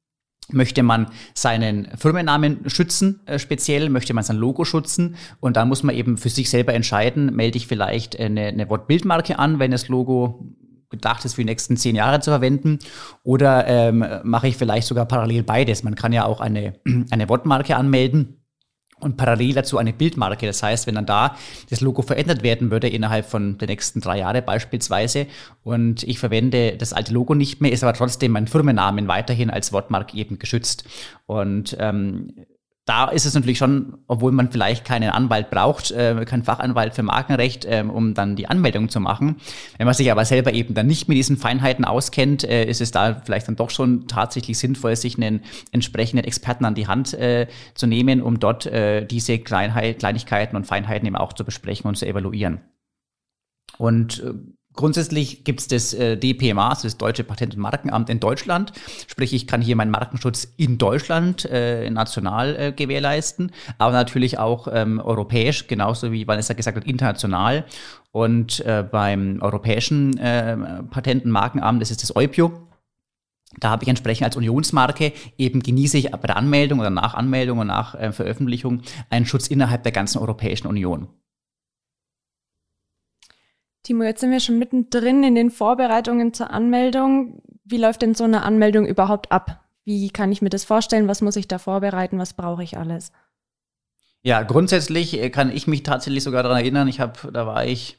Möchte 0.51 0.83
man 0.83 1.07
seinen 1.33 1.89
Firmennamen 1.97 2.69
schützen, 2.69 3.21
äh, 3.25 3.39
speziell, 3.39 3.89
möchte 3.89 4.13
man 4.13 4.25
sein 4.25 4.35
Logo 4.35 4.65
schützen 4.65 5.15
und 5.39 5.55
dann 5.55 5.69
muss 5.69 5.83
man 5.83 5.95
eben 5.95 6.17
für 6.17 6.27
sich 6.27 6.49
selber 6.49 6.73
entscheiden, 6.73 7.33
melde 7.33 7.57
ich 7.57 7.67
vielleicht 7.67 8.19
eine, 8.19 8.47
eine 8.47 8.69
Wortbildmarke 8.69 9.39
an, 9.39 9.59
wenn 9.59 9.71
das 9.71 9.87
Logo 9.87 10.45
gedacht 10.89 11.23
ist, 11.23 11.35
für 11.35 11.41
die 11.41 11.45
nächsten 11.45 11.77
zehn 11.77 11.95
Jahre 11.95 12.19
zu 12.19 12.29
verwenden. 12.29 12.79
Oder 13.23 13.67
ähm, 13.67 14.05
mache 14.23 14.49
ich 14.49 14.57
vielleicht 14.57 14.87
sogar 14.87 15.05
parallel 15.05 15.43
beides. 15.43 15.83
Man 15.83 15.95
kann 15.95 16.11
ja 16.11 16.25
auch 16.25 16.41
eine, 16.41 16.73
eine 17.09 17.29
Wortmarke 17.29 17.77
anmelden 17.77 18.42
und 19.03 19.17
parallel 19.17 19.53
dazu 19.53 19.77
eine 19.77 19.93
Bildmarke. 19.93 20.45
Das 20.45 20.63
heißt, 20.63 20.87
wenn 20.87 20.95
dann 20.95 21.05
da 21.05 21.35
das 21.69 21.81
Logo 21.81 22.01
verändert 22.01 22.43
werden 22.43 22.71
würde 22.71 22.87
innerhalb 22.87 23.25
von 23.25 23.57
den 23.57 23.67
nächsten 23.67 24.01
drei 24.01 24.19
Jahren 24.19 24.43
beispielsweise 24.45 25.27
und 25.63 26.03
ich 26.03 26.19
verwende 26.19 26.77
das 26.77 26.93
alte 26.93 27.13
Logo 27.13 27.35
nicht 27.35 27.61
mehr, 27.61 27.71
ist 27.71 27.83
aber 27.83 27.93
trotzdem 27.93 28.31
mein 28.31 28.47
Firmennamen 28.47 29.07
weiterhin 29.07 29.49
als 29.49 29.73
Wortmarke 29.73 30.17
eben 30.17 30.39
geschützt. 30.39 30.85
Und 31.25 31.75
ähm, 31.79 32.33
da 32.85 33.05
ist 33.05 33.25
es 33.25 33.33
natürlich 33.33 33.57
schon, 33.57 33.97
obwohl 34.07 34.33
man 34.33 34.51
vielleicht 34.51 34.83
keinen 34.83 35.09
Anwalt 35.09 35.49
braucht, 35.49 35.91
äh, 35.91 36.25
keinen 36.25 36.43
Fachanwalt 36.43 36.93
für 36.93 37.03
Markenrecht, 37.03 37.63
äh, 37.63 37.83
um 37.87 38.13
dann 38.13 38.35
die 38.35 38.47
Anmeldung 38.47 38.89
zu 38.89 38.99
machen. 38.99 39.37
Wenn 39.77 39.85
man 39.85 39.93
sich 39.93 40.11
aber 40.11 40.25
selber 40.25 40.53
eben 40.53 40.73
dann 40.73 40.87
nicht 40.87 41.07
mit 41.07 41.17
diesen 41.17 41.37
Feinheiten 41.37 41.85
auskennt, 41.85 42.43
äh, 42.43 42.65
ist 42.65 42.81
es 42.81 42.91
da 42.91 43.21
vielleicht 43.23 43.47
dann 43.47 43.55
doch 43.55 43.69
schon 43.69 44.07
tatsächlich 44.07 44.57
sinnvoll, 44.57 44.97
sich 44.97 45.15
einen 45.15 45.41
entsprechenden 45.71 46.25
Experten 46.25 46.65
an 46.65 46.75
die 46.75 46.87
Hand 46.87 47.13
äh, 47.13 47.47
zu 47.73 47.87
nehmen, 47.87 48.21
um 48.21 48.39
dort 48.39 48.65
äh, 48.65 49.05
diese 49.05 49.39
Kleinheit, 49.39 49.99
Kleinigkeiten 49.99 50.57
und 50.57 50.67
Feinheiten 50.67 51.07
eben 51.07 51.15
auch 51.15 51.31
zu 51.31 51.45
besprechen 51.45 51.87
und 51.87 51.95
zu 51.95 52.05
evaluieren. 52.05 52.59
Und 53.77 54.21
äh, 54.23 54.33
Grundsätzlich 54.73 55.43
gibt 55.43 55.59
es 55.59 55.67
das 55.67 55.93
äh, 55.93 56.17
DPMA, 56.17 56.69
also 56.69 56.83
das 56.83 56.97
Deutsche 56.97 57.23
Patent- 57.23 57.55
und 57.55 57.61
Markenamt 57.61 58.09
in 58.09 58.19
Deutschland. 58.19 58.73
Sprich, 59.07 59.33
ich 59.33 59.45
kann 59.45 59.61
hier 59.61 59.75
meinen 59.75 59.91
Markenschutz 59.91 60.47
in 60.57 60.77
Deutschland 60.77 61.45
äh, 61.45 61.89
national 61.89 62.55
äh, 62.55 62.71
gewährleisten, 62.71 63.51
aber 63.77 63.93
natürlich 63.93 64.39
auch 64.39 64.67
ähm, 64.71 64.99
europäisch, 64.99 65.67
genauso 65.67 66.11
wie 66.11 66.27
Vanessa 66.27 66.53
gesagt 66.53 66.77
hat, 66.77 66.85
international. 66.85 67.65
Und 68.11 68.59
äh, 68.61 68.83
beim 68.89 69.39
Europäischen 69.41 70.17
äh, 70.17 70.57
Patent- 70.89 71.25
und 71.25 71.31
Markenamt, 71.31 71.81
das 71.81 71.91
ist 71.91 72.01
das 72.01 72.15
EUPIO, 72.15 72.51
da 73.59 73.69
habe 73.69 73.83
ich 73.83 73.89
entsprechend 73.89 74.25
als 74.25 74.35
Unionsmarke 74.35 75.13
eben 75.37 75.61
genieße 75.61 75.97
ich 75.97 76.11
bei 76.11 76.27
der 76.27 76.37
Anmeldung 76.37 76.79
oder 76.79 76.89
nach 76.89 77.13
Anmeldung 77.13 77.59
und 77.59 77.67
nach 77.67 77.95
äh, 77.95 78.11
Veröffentlichung 78.11 78.81
einen 79.09 79.25
Schutz 79.25 79.47
innerhalb 79.47 79.83
der 79.83 79.91
ganzen 79.91 80.19
Europäischen 80.19 80.67
Union. 80.67 81.07
Timo, 83.83 84.03
jetzt 84.03 84.21
sind 84.21 84.31
wir 84.31 84.39
schon 84.39 84.57
mittendrin 84.57 85.23
in 85.23 85.35
den 85.35 85.51
Vorbereitungen 85.51 86.33
zur 86.33 86.51
Anmeldung. 86.51 87.41
Wie 87.65 87.77
läuft 87.77 88.01
denn 88.01 88.15
so 88.15 88.23
eine 88.23 88.43
Anmeldung 88.43 88.85
überhaupt 88.85 89.31
ab? 89.31 89.59
Wie 89.83 90.09
kann 90.09 90.31
ich 90.31 90.41
mir 90.41 90.49
das 90.49 90.63
vorstellen? 90.63 91.09
Was 91.09 91.21
muss 91.21 91.35
ich 91.35 91.49
da 91.49 91.59
vorbereiten? 91.59 92.17
Was 92.17 92.33
brauche 92.33 92.63
ich 92.63 92.77
alles? 92.77 93.11
Ja, 94.21 94.43
grundsätzlich 94.43 95.21
äh, 95.21 95.29
kann 95.29 95.51
ich 95.51 95.67
mich 95.67 95.83
tatsächlich 95.83 96.23
sogar 96.23 96.43
daran 96.43 96.59
erinnern. 96.59 96.87
Ich 96.87 97.01
habe, 97.01 97.31
da 97.33 97.45
war 97.45 97.65
ich, 97.65 97.97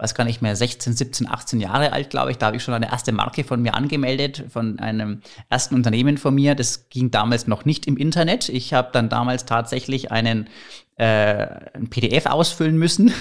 weiß 0.00 0.14
gar 0.14 0.24
nicht 0.24 0.40
mehr, 0.40 0.56
16, 0.56 0.94
17, 0.94 1.28
18 1.28 1.60
Jahre 1.60 1.92
alt, 1.92 2.10
glaube 2.10 2.30
ich. 2.30 2.38
Da 2.38 2.46
habe 2.46 2.56
ich 2.56 2.62
schon 2.62 2.74
eine 2.74 2.90
erste 2.90 3.12
Marke 3.12 3.44
von 3.44 3.60
mir 3.60 3.74
angemeldet, 3.74 4.44
von 4.48 4.78
einem 4.78 5.20
ersten 5.50 5.74
Unternehmen 5.74 6.16
von 6.16 6.34
mir. 6.34 6.54
Das 6.54 6.88
ging 6.88 7.10
damals 7.10 7.46
noch 7.46 7.64
nicht 7.64 7.86
im 7.86 7.96
Internet. 7.96 8.48
Ich 8.48 8.72
habe 8.72 8.88
dann 8.92 9.08
damals 9.08 9.44
tatsächlich 9.44 10.10
einen 10.10 10.48
äh, 10.96 11.46
ein 11.74 11.88
PDF 11.90 12.26
ausfüllen 12.26 12.76
müssen. 12.76 13.12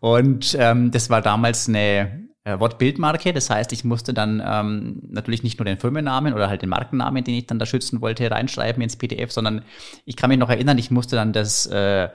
Und 0.00 0.56
ähm, 0.58 0.90
das 0.90 1.10
war 1.10 1.20
damals 1.20 1.68
eine 1.68 2.28
äh, 2.44 2.58
Wortbildmarke. 2.58 3.32
Das 3.32 3.50
heißt, 3.50 3.72
ich 3.72 3.84
musste 3.84 4.14
dann 4.14 4.42
ähm, 4.44 5.02
natürlich 5.10 5.42
nicht 5.42 5.58
nur 5.58 5.64
den 5.64 5.78
Firmennamen 5.78 6.34
oder 6.34 6.48
halt 6.48 6.62
den 6.62 6.70
Markennamen, 6.70 7.24
den 7.24 7.34
ich 7.34 7.46
dann 7.46 7.58
da 7.58 7.66
schützen 7.66 8.00
wollte, 8.00 8.30
reinschreiben 8.30 8.82
ins 8.82 8.96
PDF, 8.96 9.32
sondern 9.32 9.62
ich 10.04 10.16
kann 10.16 10.30
mich 10.30 10.38
noch 10.38 10.50
erinnern, 10.50 10.78
ich 10.78 10.90
musste 10.90 11.16
dann 11.16 11.32
das 11.32 11.66
äh, 11.66 12.08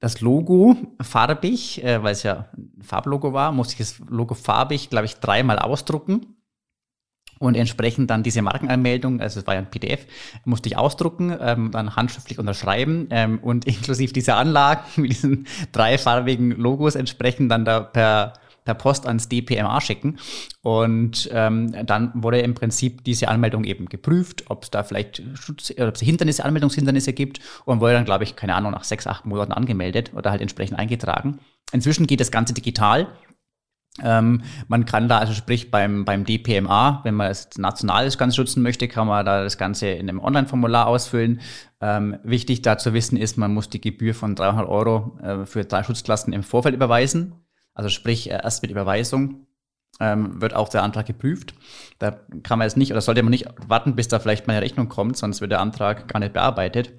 das 0.00 0.20
Logo 0.20 0.76
farbig, 1.00 1.82
äh, 1.82 2.02
weil 2.02 2.12
es 2.12 2.22
ja 2.22 2.48
ein 2.56 2.82
Farblogo 2.82 3.32
war, 3.32 3.52
musste 3.52 3.72
ich 3.74 3.78
das 3.78 3.98
Logo 4.08 4.34
farbig, 4.34 4.90
glaube 4.90 5.06
ich, 5.06 5.16
dreimal 5.16 5.58
ausdrucken. 5.58 6.36
Und 7.38 7.54
entsprechend 7.54 8.08
dann 8.08 8.22
diese 8.22 8.40
Markenanmeldung, 8.40 9.20
also 9.20 9.40
es 9.40 9.46
war 9.46 9.54
ja 9.54 9.60
ein 9.60 9.70
PDF, 9.70 10.06
musste 10.46 10.70
ich 10.70 10.78
ausdrucken, 10.78 11.36
ähm, 11.38 11.70
dann 11.70 11.94
handschriftlich 11.94 12.38
unterschreiben 12.38 13.08
ähm, 13.10 13.40
und 13.40 13.64
inklusive 13.66 14.12
dieser 14.12 14.36
Anlagen 14.36 15.02
mit 15.02 15.12
diesen 15.12 15.46
dreifarbigen 15.72 16.52
Logos 16.52 16.94
entsprechend 16.94 17.50
dann 17.50 17.66
da 17.66 17.80
per 17.80 18.34
per 18.66 18.74
Post 18.74 19.06
ans 19.06 19.30
DPMA 19.30 19.80
schicken. 19.80 20.18
Und 20.60 21.30
ähm, 21.32 21.74
dann 21.86 22.12
wurde 22.14 22.40
im 22.40 22.54
Prinzip 22.54 23.02
diese 23.04 23.28
Anmeldung 23.28 23.64
eben 23.64 23.86
geprüft, 23.86 24.44
ob 24.50 24.64
es 24.64 24.70
da 24.70 24.82
vielleicht 24.82 25.22
Schutz, 25.34 25.72
ob 25.78 25.96
Hindernisse, 25.96 26.44
Anmeldungshindernisse 26.44 27.14
gibt 27.14 27.40
und 27.64 27.80
wurde 27.80 27.94
dann, 27.94 28.04
glaube 28.04 28.24
ich, 28.24 28.36
keine 28.36 28.54
Ahnung, 28.54 28.72
nach 28.72 28.84
sechs, 28.84 29.06
acht 29.06 29.24
Monaten 29.24 29.52
angemeldet 29.52 30.12
oder 30.14 30.30
halt 30.30 30.42
entsprechend 30.42 30.78
eingetragen. 30.78 31.38
Inzwischen 31.72 32.06
geht 32.06 32.20
das 32.20 32.30
Ganze 32.30 32.52
digital. 32.52 33.08
Ähm, 34.02 34.42
man 34.68 34.84
kann 34.84 35.08
da, 35.08 35.18
also 35.18 35.32
sprich 35.32 35.70
beim, 35.70 36.04
beim 36.04 36.24
DPMA, 36.24 37.00
wenn 37.04 37.14
man 37.14 37.28
das 37.28 37.48
Ganze 38.18 38.36
schützen 38.36 38.62
möchte, 38.62 38.88
kann 38.88 39.06
man 39.06 39.24
da 39.24 39.42
das 39.42 39.56
Ganze 39.56 39.88
in 39.88 40.08
einem 40.08 40.20
Online-Formular 40.20 40.86
ausfüllen. 40.86 41.40
Ähm, 41.80 42.18
wichtig 42.22 42.62
da 42.62 42.78
zu 42.78 42.92
wissen 42.92 43.16
ist, 43.16 43.38
man 43.38 43.54
muss 43.54 43.68
die 43.68 43.80
Gebühr 43.80 44.14
von 44.14 44.34
300 44.34 44.68
Euro 44.68 45.18
äh, 45.22 45.46
für 45.46 45.64
drei 45.64 45.82
Schutzklassen 45.82 46.32
im 46.32 46.42
Vorfeld 46.42 46.74
überweisen. 46.74 47.45
Also 47.76 47.90
sprich, 47.90 48.30
äh, 48.30 48.40
erst 48.42 48.62
mit 48.62 48.72
Überweisung 48.72 49.46
ähm, 50.00 50.40
wird 50.40 50.54
auch 50.54 50.68
der 50.68 50.82
Antrag 50.82 51.06
geprüft. 51.06 51.54
Da 51.98 52.10
kann 52.42 52.58
man 52.58 52.66
jetzt 52.66 52.76
nicht 52.76 52.90
oder 52.90 53.00
sollte 53.00 53.22
man 53.22 53.30
nicht 53.30 53.46
warten, 53.68 53.94
bis 53.94 54.08
da 54.08 54.18
vielleicht 54.18 54.46
mal 54.46 54.54
eine 54.54 54.62
Rechnung 54.62 54.88
kommt, 54.88 55.16
sonst 55.16 55.40
wird 55.40 55.52
der 55.52 55.60
Antrag 55.60 56.08
gar 56.08 56.18
nicht 56.18 56.32
bearbeitet. 56.32 56.92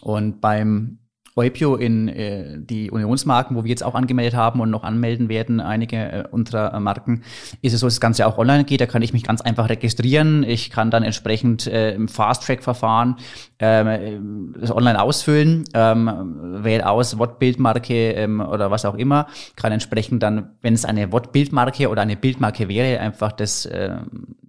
Und 0.00 0.40
beim 0.40 0.98
Eupio 1.36 1.74
in 1.74 2.08
äh, 2.08 2.58
die 2.58 2.90
Unionsmarken, 2.90 3.56
wo 3.56 3.64
wir 3.64 3.70
jetzt 3.70 3.82
auch 3.82 3.94
angemeldet 3.94 4.34
haben 4.34 4.60
und 4.60 4.70
noch 4.70 4.84
anmelden 4.84 5.28
werden, 5.28 5.60
einige 5.60 5.96
äh, 5.96 6.24
unserer 6.30 6.78
Marken, 6.78 7.22
ist 7.60 7.72
es 7.72 7.80
so, 7.80 7.86
dass 7.86 7.94
das 7.94 8.00
Ganze 8.00 8.26
auch 8.26 8.38
online 8.38 8.64
geht. 8.64 8.80
Da 8.80 8.86
kann 8.86 9.02
ich 9.02 9.12
mich 9.12 9.24
ganz 9.24 9.40
einfach 9.40 9.68
registrieren. 9.68 10.44
Ich 10.44 10.70
kann 10.70 10.92
dann 10.92 11.02
entsprechend 11.02 11.66
äh, 11.66 11.94
im 11.94 12.06
Fast-Track-Verfahren 12.06 13.16
ähm, 13.58 14.54
das 14.60 14.70
online 14.70 15.02
ausfüllen, 15.02 15.64
ähm, 15.74 16.62
wähle 16.62 16.88
aus 16.88 17.18
Wortbildmarke 17.18 18.12
ähm, 18.12 18.40
oder 18.40 18.70
was 18.70 18.84
auch 18.84 18.94
immer, 18.94 19.26
kann 19.56 19.72
entsprechend 19.72 20.22
dann, 20.22 20.50
wenn 20.60 20.74
es 20.74 20.84
eine 20.84 21.10
Wortbildmarke 21.10 21.88
oder 21.88 22.02
eine 22.02 22.16
Bildmarke 22.16 22.68
wäre, 22.68 23.00
einfach 23.00 23.32
das 23.32 23.66
äh, 23.66 23.96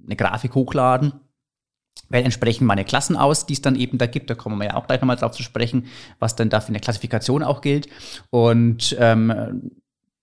eine 0.06 0.16
Grafik 0.16 0.54
hochladen 0.54 1.14
wähle 2.10 2.26
entsprechend 2.26 2.68
meine 2.68 2.86
Klassen 2.86 3.18
aus, 3.18 3.46
die 3.46 3.54
es 3.54 3.62
dann 3.62 3.76
eben 3.76 3.98
da 3.98 4.06
gibt. 4.06 4.30
Da 4.30 4.36
kommen 4.36 4.60
wir 4.60 4.68
ja 4.68 4.76
auch 4.76 4.88
gleich 4.88 5.02
nochmal 5.02 5.16
drauf 5.16 5.32
zu 5.32 5.44
sprechen, 5.44 5.88
was 6.20 6.36
dann 6.36 6.50
da 6.50 6.62
für 6.62 6.70
eine 6.70 6.80
Klassifikation 6.80 7.44
auch 7.44 7.62
gilt. 7.62 7.88
Und 8.30 8.96
ähm, 9.00 9.72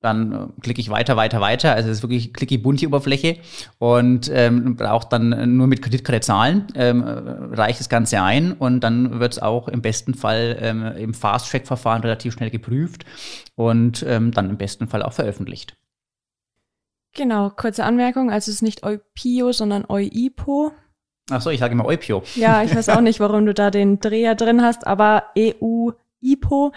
dann 0.03 0.53
klicke 0.61 0.81
ich 0.81 0.91
weiter, 0.91 1.17
weiter, 1.17 1.41
weiter. 1.41 1.75
Also 1.75 1.89
es 1.89 1.99
ist 1.99 2.03
wirklich 2.03 2.35
klicke 2.35 2.59
bunt 2.59 2.81
die 2.81 2.89
Oberfläche 2.89 3.37
und 3.79 4.31
ähm, 4.33 4.77
braucht 4.77 5.13
dann 5.13 5.57
nur 5.57 5.69
mit 5.69 5.81
Kreditkarte 5.81 6.21
zahlen, 6.21 6.67
ähm, 6.75 7.03
reicht 7.03 7.81
das 7.81 7.89
Ganze 7.89 8.21
ein 8.21 8.53
und 8.53 8.81
dann 8.81 9.21
wird 9.21 9.35
es 9.35 9.43
auch 9.43 9.69
im 9.69 9.81
besten 9.81 10.15
Fall 10.15 10.59
ähm, 10.61 10.85
im 10.97 11.15
Fast-Track-Verfahren 11.15 12.03
relativ 12.03 12.35
schnell 12.35 12.51
geprüft 12.51 13.05
und 13.55 14.05
ähm, 14.07 14.33
dann 14.33 14.51
im 14.51 14.57
besten 14.57 14.89
Fall 14.89 15.03
auch 15.03 15.13
veröffentlicht. 15.13 15.77
Genau, 17.15 17.51
kurze 17.51 17.85
Anmerkung, 17.85 18.31
also 18.31 18.51
es 18.51 18.57
ist 18.57 18.63
nicht 18.63 18.85
EUPIO, 18.85 19.53
sondern 19.53 19.85
EUIPO. 19.89 20.73
Ach 21.31 21.41
so, 21.41 21.51
ich 21.51 21.61
sage 21.61 21.73
immer 21.73 21.87
Eupio. 21.87 22.23
Ja, 22.35 22.63
ich 22.63 22.75
weiß 22.75 22.89
auch 22.91 23.01
nicht, 23.01 23.21
warum 23.21 23.47
du 23.47 23.55
da 23.55 23.71
den 23.71 24.01
Dreher 24.01 24.35
drin 24.35 24.63
hast, 24.63 24.87
aber 24.87 25.25
EU-IPO 25.39 26.73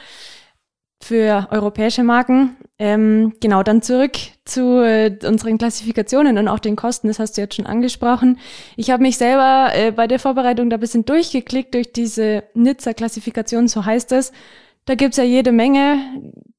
für 1.02 1.48
europäische 1.52 2.04
Marken. 2.04 2.58
Ähm, 2.80 3.34
genau, 3.40 3.64
dann 3.64 3.82
zurück 3.82 4.14
zu 4.44 4.84
äh, 4.84 5.18
unseren 5.24 5.58
Klassifikationen 5.58 6.38
und 6.38 6.48
auch 6.48 6.60
den 6.60 6.76
Kosten, 6.76 7.08
das 7.08 7.20
hast 7.20 7.38
du 7.38 7.42
jetzt 7.42 7.56
schon 7.56 7.66
angesprochen. 7.66 8.40
Ich 8.76 8.90
habe 8.90 9.04
mich 9.04 9.18
selber 9.18 9.70
äh, 9.74 9.92
bei 9.92 10.08
der 10.08 10.20
Vorbereitung 10.20 10.70
da 10.70 10.78
ein 10.78 10.80
bisschen 10.80 11.06
durchgeklickt 11.06 11.74
durch 11.74 11.94
diese 11.94 12.44
Nizza-Klassifikation, 12.54 13.68
so 13.68 13.86
heißt 13.86 14.12
es. 14.14 14.32
Da 14.86 14.96
gibt's 14.96 15.18
ja 15.18 15.24
jede 15.24 15.52
Menge. 15.52 16.00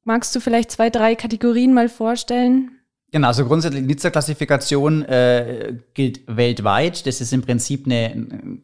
Magst 0.04 0.34
du 0.34 0.40
vielleicht 0.40 0.70
zwei, 0.70 0.90
drei 0.90 1.14
Kategorien 1.14 1.72
mal 1.74 1.88
vorstellen? 1.88 2.70
Genau, 3.16 3.28
also 3.28 3.46
grundsätzlich 3.46 3.82
Nizza-Klassifikation 3.82 5.02
äh, 5.06 5.72
gilt 5.94 6.20
weltweit. 6.26 7.06
Das 7.06 7.22
ist 7.22 7.32
im 7.32 7.40
Prinzip 7.40 7.86
eine, 7.86 8.60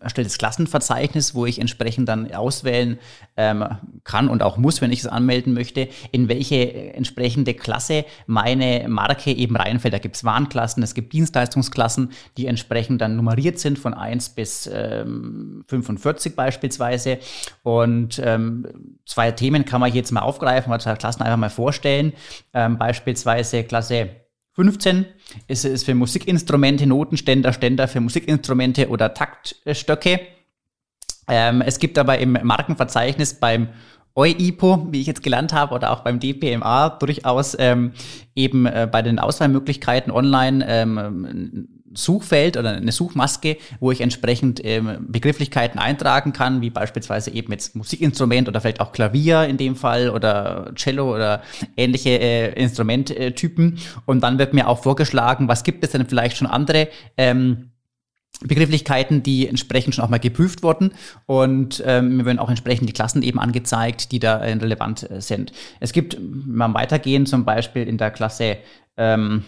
erstelltes 0.00 0.38
Klassenverzeichnis, 0.38 1.34
wo 1.34 1.46
ich 1.46 1.60
entsprechend 1.60 2.08
dann 2.08 2.32
auswählen 2.32 2.98
ähm, 3.36 3.64
kann 4.04 4.28
und 4.28 4.42
auch 4.42 4.56
muss, 4.56 4.80
wenn 4.80 4.92
ich 4.92 5.00
es 5.00 5.06
anmelden 5.06 5.54
möchte, 5.54 5.88
in 6.12 6.28
welche 6.28 6.94
entsprechende 6.94 7.54
Klasse 7.54 8.04
meine 8.26 8.88
Marke 8.88 9.30
eben 9.32 9.56
reinfällt. 9.56 9.94
Da 9.94 9.98
gibt 9.98 10.16
es 10.16 10.24
Warenklassen, 10.24 10.82
es 10.82 10.94
gibt 10.94 11.12
Dienstleistungsklassen, 11.12 12.12
die 12.36 12.46
entsprechend 12.46 13.00
dann 13.00 13.16
nummeriert 13.16 13.58
sind 13.58 13.78
von 13.78 13.94
1 13.94 14.30
bis 14.30 14.68
ähm, 14.72 15.64
45 15.68 16.36
beispielsweise. 16.36 17.18
Und 17.62 18.20
ähm, 18.24 18.98
zwei 19.06 19.32
Themen 19.32 19.64
kann 19.64 19.80
man 19.80 19.92
jetzt 19.92 20.12
mal 20.12 20.20
aufgreifen, 20.20 20.70
mal 20.70 20.80
zwei 20.80 20.94
Klassen 20.94 21.22
einfach 21.22 21.36
mal 21.36 21.50
vorstellen. 21.50 22.12
Ähm, 22.52 22.78
beispielsweise 22.78 23.64
Klasse 23.64 24.10
15 24.58 25.06
ist 25.46 25.64
es 25.64 25.84
für 25.84 25.94
Musikinstrumente, 25.94 26.84
Notenständer, 26.84 27.52
Ständer 27.52 27.86
für 27.86 28.00
Musikinstrumente 28.00 28.88
oder 28.88 29.14
Taktstöcke. 29.14 30.18
Ähm, 31.28 31.62
es 31.62 31.78
gibt 31.78 31.96
aber 31.96 32.18
im 32.18 32.32
Markenverzeichnis 32.42 33.34
beim 33.34 33.68
EUIPO, 34.18 34.88
wie 34.90 35.00
ich 35.00 35.06
jetzt 35.06 35.22
gelernt 35.22 35.52
habe, 35.52 35.74
oder 35.74 35.92
auch 35.92 36.00
beim 36.00 36.18
DPMA 36.18 36.90
durchaus 36.90 37.56
ähm, 37.58 37.92
eben 38.34 38.66
äh, 38.66 38.88
bei 38.90 39.02
den 39.02 39.18
Auswahlmöglichkeiten 39.18 40.12
online 40.12 40.64
ähm, 40.68 41.68
Suchfeld 41.94 42.56
oder 42.56 42.70
eine 42.76 42.92
Suchmaske, 42.92 43.56
wo 43.80 43.90
ich 43.90 44.00
entsprechend 44.00 44.60
ähm, 44.64 45.06
Begrifflichkeiten 45.08 45.78
eintragen 45.78 46.32
kann, 46.32 46.60
wie 46.60 46.70
beispielsweise 46.70 47.30
eben 47.30 47.52
jetzt 47.52 47.76
Musikinstrument 47.76 48.48
oder 48.48 48.60
vielleicht 48.60 48.80
auch 48.80 48.92
Klavier 48.92 49.44
in 49.44 49.56
dem 49.56 49.76
Fall 49.76 50.10
oder 50.10 50.72
Cello 50.74 51.14
oder 51.14 51.42
ähnliche 51.76 52.10
äh, 52.10 52.52
Instrumenttypen. 52.60 53.78
Und 54.04 54.22
dann 54.22 54.38
wird 54.38 54.52
mir 54.52 54.68
auch 54.68 54.82
vorgeschlagen, 54.82 55.48
was 55.48 55.64
gibt 55.64 55.84
es 55.84 55.90
denn 55.90 56.06
vielleicht 56.06 56.36
schon 56.36 56.46
andere 56.46 56.88
ähm, 57.16 57.70
Begrifflichkeiten, 58.40 59.22
die 59.22 59.48
entsprechend 59.48 59.94
schon 59.94 60.04
auch 60.04 60.08
mal 60.08 60.20
geprüft 60.20 60.62
wurden 60.62 60.92
und 61.26 61.82
ähm, 61.84 62.16
mir 62.18 62.24
werden 62.24 62.38
auch 62.38 62.50
entsprechend 62.50 62.88
die 62.88 62.92
Klassen 62.92 63.22
eben 63.22 63.40
angezeigt, 63.40 64.12
die 64.12 64.20
da 64.20 64.38
äh, 64.38 64.52
relevant 64.52 65.10
äh, 65.10 65.20
sind. 65.20 65.52
Es 65.80 65.92
gibt, 65.92 66.16
wenn 66.20 66.56
wir 66.56 66.74
weitergehen, 66.74 67.26
zum 67.26 67.44
Beispiel 67.44 67.88
in 67.88 67.98
der 67.98 68.12
Klasse 68.12 68.58
ähm, 68.96 69.44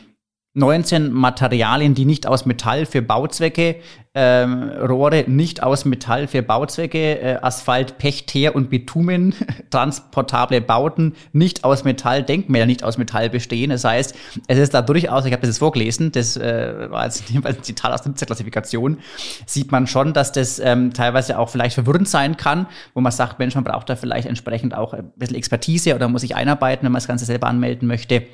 19 0.55 1.13
Materialien, 1.13 1.95
die 1.95 2.05
nicht 2.05 2.27
aus 2.27 2.45
Metall 2.45 2.85
für 2.85 3.03
Bauzwecke, 3.03 3.77
ähm, 4.15 4.69
Rohre 4.69 5.25
nicht 5.29 5.63
aus 5.63 5.85
Metall 5.85 6.27
für 6.27 6.43
Bauzwecke, 6.43 7.21
äh, 7.21 7.39
Asphalt, 7.41 7.99
Pech, 7.99 8.27
Teer 8.27 8.57
und 8.57 8.69
Bitumen, 8.69 9.33
transportable 9.71 10.61
Bauten 10.61 11.15
nicht 11.33 11.63
aus 11.63 11.85
Metall, 11.85 12.25
Denkmäler 12.25 12.67
nicht 12.67 12.83
aus 12.83 12.99
Metall 12.99 13.31
bestehen. 13.31 13.71
Das 13.71 13.85
heißt, 13.85 14.17
es 14.49 14.59
ist 14.59 14.75
da 14.75 14.83
durchaus, 14.83 15.25
ich 15.25 15.33
habe 15.33 15.43
das 15.43 15.51
jetzt 15.51 15.59
vorgelesen, 15.59 16.11
das 16.11 16.37
äh, 16.37 16.91
war 16.91 17.05
jetzt 17.05 17.25
ein 17.45 17.63
Zitat 17.63 17.93
aus 17.93 18.03
der 18.03 18.27
Klassifikation, 18.27 18.99
sieht 19.47 19.71
man 19.71 19.87
schon, 19.87 20.13
dass 20.13 20.33
das 20.33 20.59
ähm, 20.59 20.93
teilweise 20.93 21.39
auch 21.39 21.49
vielleicht 21.49 21.75
verwirrend 21.75 22.09
sein 22.09 22.37
kann, 22.37 22.67
wo 22.95 23.01
man 23.01 23.13
sagt, 23.13 23.39
Mensch, 23.39 23.55
man 23.55 23.63
braucht 23.63 23.89
da 23.89 23.95
vielleicht 23.95 24.27
entsprechend 24.27 24.75
auch 24.75 24.95
ein 24.95 25.13
bisschen 25.15 25.37
Expertise 25.37 25.95
oder 25.95 26.09
muss 26.09 26.23
sich 26.23 26.35
einarbeiten, 26.35 26.85
wenn 26.85 26.91
man 26.91 26.99
das 26.99 27.07
Ganze 27.07 27.25
selber 27.25 27.47
anmelden 27.47 27.87
möchte. 27.87 28.25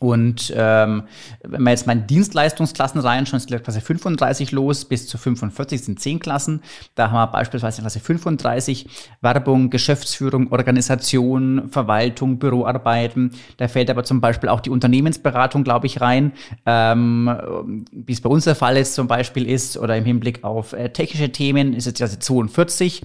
Und 0.00 0.52
ähm, 0.56 1.04
wenn 1.42 1.62
man 1.62 1.70
jetzt 1.70 1.86
mal 1.86 1.94
in 1.94 2.06
Dienstleistungsklassen 2.06 3.00
reinschaut, 3.00 3.50
ist 3.50 3.64
Klasse 3.64 3.80
35 3.80 4.52
los, 4.52 4.84
bis 4.84 5.06
zu 5.06 5.18
45 5.18 5.82
sind 5.82 6.00
10 6.00 6.18
Klassen. 6.18 6.62
Da 6.94 7.10
haben 7.10 7.14
wir 7.14 7.26
beispielsweise 7.28 7.80
Klasse 7.80 8.00
35 8.00 8.86
Werbung, 9.20 9.70
Geschäftsführung, 9.70 10.50
Organisation, 10.52 11.68
Verwaltung, 11.70 12.38
Büroarbeiten. 12.38 13.32
Da 13.56 13.68
fällt 13.68 13.90
aber 13.90 14.04
zum 14.04 14.20
Beispiel 14.20 14.48
auch 14.48 14.60
die 14.60 14.70
Unternehmensberatung, 14.70 15.64
glaube 15.64 15.86
ich, 15.86 16.00
rein, 16.00 16.32
ähm, 16.66 17.84
wie 17.92 18.12
es 18.12 18.20
bei 18.20 18.28
uns 18.28 18.44
der 18.44 18.56
Fall 18.56 18.76
ist 18.76 18.94
zum 18.94 19.06
Beispiel 19.06 19.48
ist, 19.48 19.78
oder 19.78 19.96
im 19.96 20.04
Hinblick 20.04 20.44
auf 20.44 20.72
äh, 20.72 20.90
technische 20.90 21.30
Themen 21.30 21.72
ist 21.72 21.86
es 21.86 21.94
Klasse 21.94 22.18
42. 22.18 23.02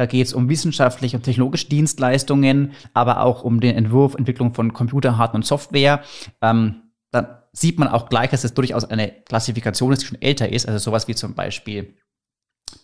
Da 0.00 0.06
geht 0.06 0.28
es 0.28 0.32
um 0.32 0.48
wissenschaftliche 0.48 1.18
und 1.18 1.24
technologische 1.24 1.68
Dienstleistungen, 1.68 2.72
aber 2.94 3.20
auch 3.20 3.44
um 3.44 3.60
den 3.60 3.76
Entwurf, 3.76 4.14
Entwicklung 4.14 4.54
von 4.54 4.72
Computer, 4.72 5.18
Hardware 5.18 5.36
und 5.36 5.44
Software. 5.44 6.02
Ähm, 6.40 6.84
dann 7.10 7.26
sieht 7.52 7.78
man 7.78 7.86
auch 7.86 8.08
gleich, 8.08 8.30
dass 8.30 8.42
es 8.42 8.54
durchaus 8.54 8.86
eine 8.86 9.12
Klassifikation 9.26 9.92
ist, 9.92 10.00
die 10.00 10.06
schon 10.06 10.22
älter 10.22 10.50
ist. 10.50 10.66
Also 10.66 10.78
sowas 10.78 11.06
wie 11.06 11.14
zum 11.14 11.34
Beispiel 11.34 11.98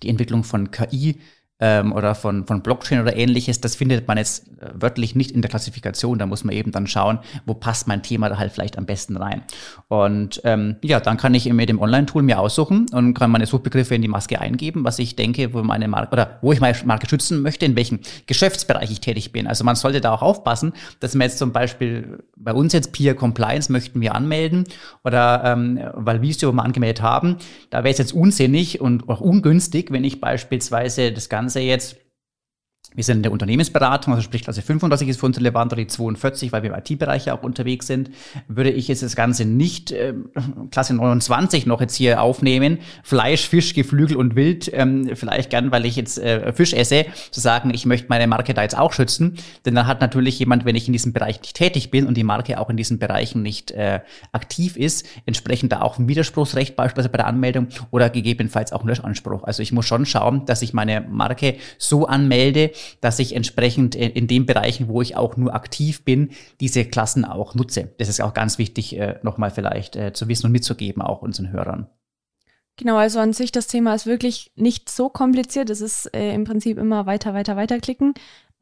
die 0.03 0.11
Entwicklung 0.11 0.45
von 0.45 0.71
KI, 0.71 1.19
ähm, 1.59 1.93
oder 1.93 2.15
von, 2.15 2.47
von 2.47 2.63
Blockchain 2.63 3.01
oder 3.01 3.17
ähnliches, 3.17 3.61
das 3.61 3.77
findet 3.77 4.07
man 4.07 4.19
jetzt 4.19 4.49
äh, 4.61 4.69
wörtlich 4.75 5.15
nicht 5.15 5.31
in 5.31 5.41
der 5.41 5.49
Klassifikation. 5.49 6.19
Da 6.19 6.27
muss 6.27 6.45
man 6.45 6.55
eben 6.55 6.71
dann 6.71 6.87
schauen, 6.87 7.19
wo 7.47 7.55
passt 7.55 7.89
mein 7.89 8.03
Thema 8.03 8.29
da 8.29 8.39
halt 8.39 8.53
vielleicht 8.53 8.77
am 8.77 8.85
besten 8.85 9.17
rein. 9.17 9.43
Und 9.89 10.41
ähm, 10.45 10.77
ja, 10.83 11.01
dann 11.01 11.17
kann 11.17 11.35
ich 11.35 11.51
mit 11.51 11.69
dem 11.69 11.81
Online-Tool 11.81 12.23
mir 12.23 12.39
aussuchen 12.39 12.87
und 12.93 13.15
kann 13.15 13.31
meine 13.31 13.47
Suchbegriffe 13.47 13.95
in 13.95 14.03
die 14.03 14.09
Maske 14.09 14.41
eingeben, 14.41 14.85
was 14.85 14.99
ich 14.99 15.17
denke, 15.17 15.55
wo 15.55 15.63
meine 15.63 15.89
Marke 15.89 16.13
oder 16.13 16.39
wo 16.43 16.53
ich 16.53 16.61
meine 16.61 16.77
Marke 16.85 17.09
schützen 17.09 17.41
möchte, 17.41 17.65
in 17.65 17.75
welchem 17.75 18.01
Geschäftsbereich 18.27 18.91
ich 18.91 19.01
tätig 19.01 19.33
bin. 19.33 19.47
Also 19.47 19.65
man 19.65 19.77
sollte 19.77 20.03
da 20.03 20.13
auch 20.13 20.23
aufpassen, 20.23 20.75
dass 21.01 21.15
man 21.15 21.29
jetzt 21.29 21.39
zum 21.39 21.53
Beispiel 21.53 22.23
bei 22.37 22.53
uns 22.53 22.75
jetzt 22.75 22.93
Peer 22.93 23.15
Compliance 23.15 23.73
möchten 23.73 24.01
wir 24.01 24.15
anmelden 24.15 24.65
oder 25.05 25.43
ähm, 25.45 25.81
wo 25.95 26.53
wir 26.53 26.65
angemeldet 26.65 27.03
haben, 27.03 27.37
da 27.71 27.79
wäre 27.79 27.93
es 27.93 27.99
jetzt 27.99 28.13
unsinnig 28.13 28.81
und 28.81 29.09
auch 29.09 29.21
ungünstig, 29.21 29.91
wenn 29.91 30.05
ich 30.05 30.21
beispielsweise 30.21 31.13
das 31.13 31.29
Ganze 31.29 31.46
Ganze 31.47 31.61
jetzt 31.61 31.97
wir 32.97 33.05
sind 33.05 33.19
in 33.19 33.23
der 33.23 33.33
Unternehmensberatung, 33.33 34.15
also 34.15 34.25
sprich 34.25 34.43
Klasse 34.43 34.63
35 34.63 35.09
ist 35.09 35.21
für 35.21 35.27
uns 35.27 35.39
relevant 35.39 35.73
oder 35.73 35.83
die 35.83 35.87
42, 35.87 36.51
weil 36.51 36.63
wir 36.63 36.71
im 36.73 36.77
IT-Bereich 36.77 37.27
ja 37.27 37.39
auch 37.39 37.43
unterwegs 37.43 37.87
sind. 37.87 38.11
Würde 38.49 38.71
ich 38.71 38.89
jetzt 38.89 39.03
das 39.03 39.15
Ganze 39.15 39.45
nicht 39.45 39.93
äh, 39.93 40.15
Klasse 40.71 40.95
29 40.95 41.67
noch 41.67 41.81
jetzt 41.81 41.95
hier 41.95 42.23
aufnehmen, 42.23 42.79
Fleisch, 43.03 43.47
Fisch, 43.47 43.75
Geflügel 43.75 44.17
und 44.17 44.35
Wild, 44.35 44.71
ähm, 44.73 45.11
vielleicht 45.15 45.51
gern, 45.51 45.71
weil 45.71 45.85
ich 45.85 45.97
jetzt 45.97 46.19
äh, 46.19 46.53
Fisch 46.55 46.73
esse, 46.73 47.07
zu 47.31 47.41
sagen, 47.41 47.71
ich 47.75 47.85
möchte 47.85 48.07
meine 48.09 48.27
Marke 48.27 48.55
da 48.55 48.63
jetzt 48.63 48.79
auch 48.79 48.93
schützen. 48.93 49.37
Denn 49.67 49.75
dann 49.75 49.87
hat 49.87 50.01
natürlich 50.01 50.39
jemand, 50.39 50.65
wenn 50.65 50.75
ich 50.75 50.87
in 50.87 50.95
diesem 50.95 51.13
Bereich 51.13 51.41
nicht 51.41 51.55
tätig 51.55 51.91
bin 51.91 52.07
und 52.07 52.17
die 52.17 52.25
Marke 52.25 52.59
auch 52.59 52.71
in 52.71 52.79
diesen 52.79 52.99
Bereichen 52.99 53.43
nicht 53.43 53.73
äh, 53.73 54.01
aktiv 54.33 54.77
ist, 54.77 55.07
entsprechend 55.27 55.73
da 55.73 55.83
auch 55.83 55.99
ein 55.99 56.09
Widerspruchsrecht 56.09 56.77
beispielsweise 56.77 57.11
bei 57.11 57.19
der 57.19 57.27
Anmeldung 57.27 57.69
oder 57.91 58.09
gegebenenfalls 58.09 58.73
auch 58.73 58.83
ein 58.83 58.89
Löschanspruch. 58.89 59.45
Also 59.45 59.63
ich 59.63 59.73
muss 59.73 59.85
schon 59.85 60.07
schauen, 60.07 60.47
dass 60.47 60.63
ich 60.63 60.73
meine 60.73 61.03
Marke 61.03 61.57
so 61.77 62.07
anmelde, 62.07 62.71
dass 63.01 63.19
ich 63.19 63.35
entsprechend 63.35 63.95
in, 63.95 64.27
den 64.27 64.47
Bereichen, 64.47 64.89
wo 64.89 65.03
ich 65.03 65.17
auch 65.17 65.37
nur 65.37 65.55
aktiv 65.55 66.05
bin, 66.05 66.31
diese 66.61 66.85
Klassen 66.85 67.25
auch 67.25 67.55
nutze. 67.55 67.93
Das 67.99 68.09
ist 68.09 68.21
auch 68.21 68.35
ganz 68.35 68.59
wichtig, 68.59 68.99
äh, 68.99 69.19
nochmal 69.23 69.51
vielleicht 69.51 69.97
äh, 69.97 70.13
zu 70.13 70.29
wissen 70.29 70.47
und 70.47 70.53
mitzugeben, 70.53 71.03
auch 71.03 71.23
unseren 71.23 71.51
Hörern. 71.51 71.87
Genau, 72.79 72.97
also 72.97 73.21
an 73.21 73.33
sich 73.33 73.53
das 73.53 73.69
Thema 73.69 73.95
ist 73.95 74.05
wirklich 74.05 74.53
nicht 74.55 74.91
so 74.91 75.09
kompliziert. 75.09 75.71
Es 75.71 75.81
ist 75.81 76.15
äh, 76.15 76.35
im 76.35 76.45
Prinzip 76.45 76.77
immer 76.77 77.07
weiter, 77.07 77.33
weiter, 77.33 77.57
weiter 77.57 77.79
klicken 77.81 78.13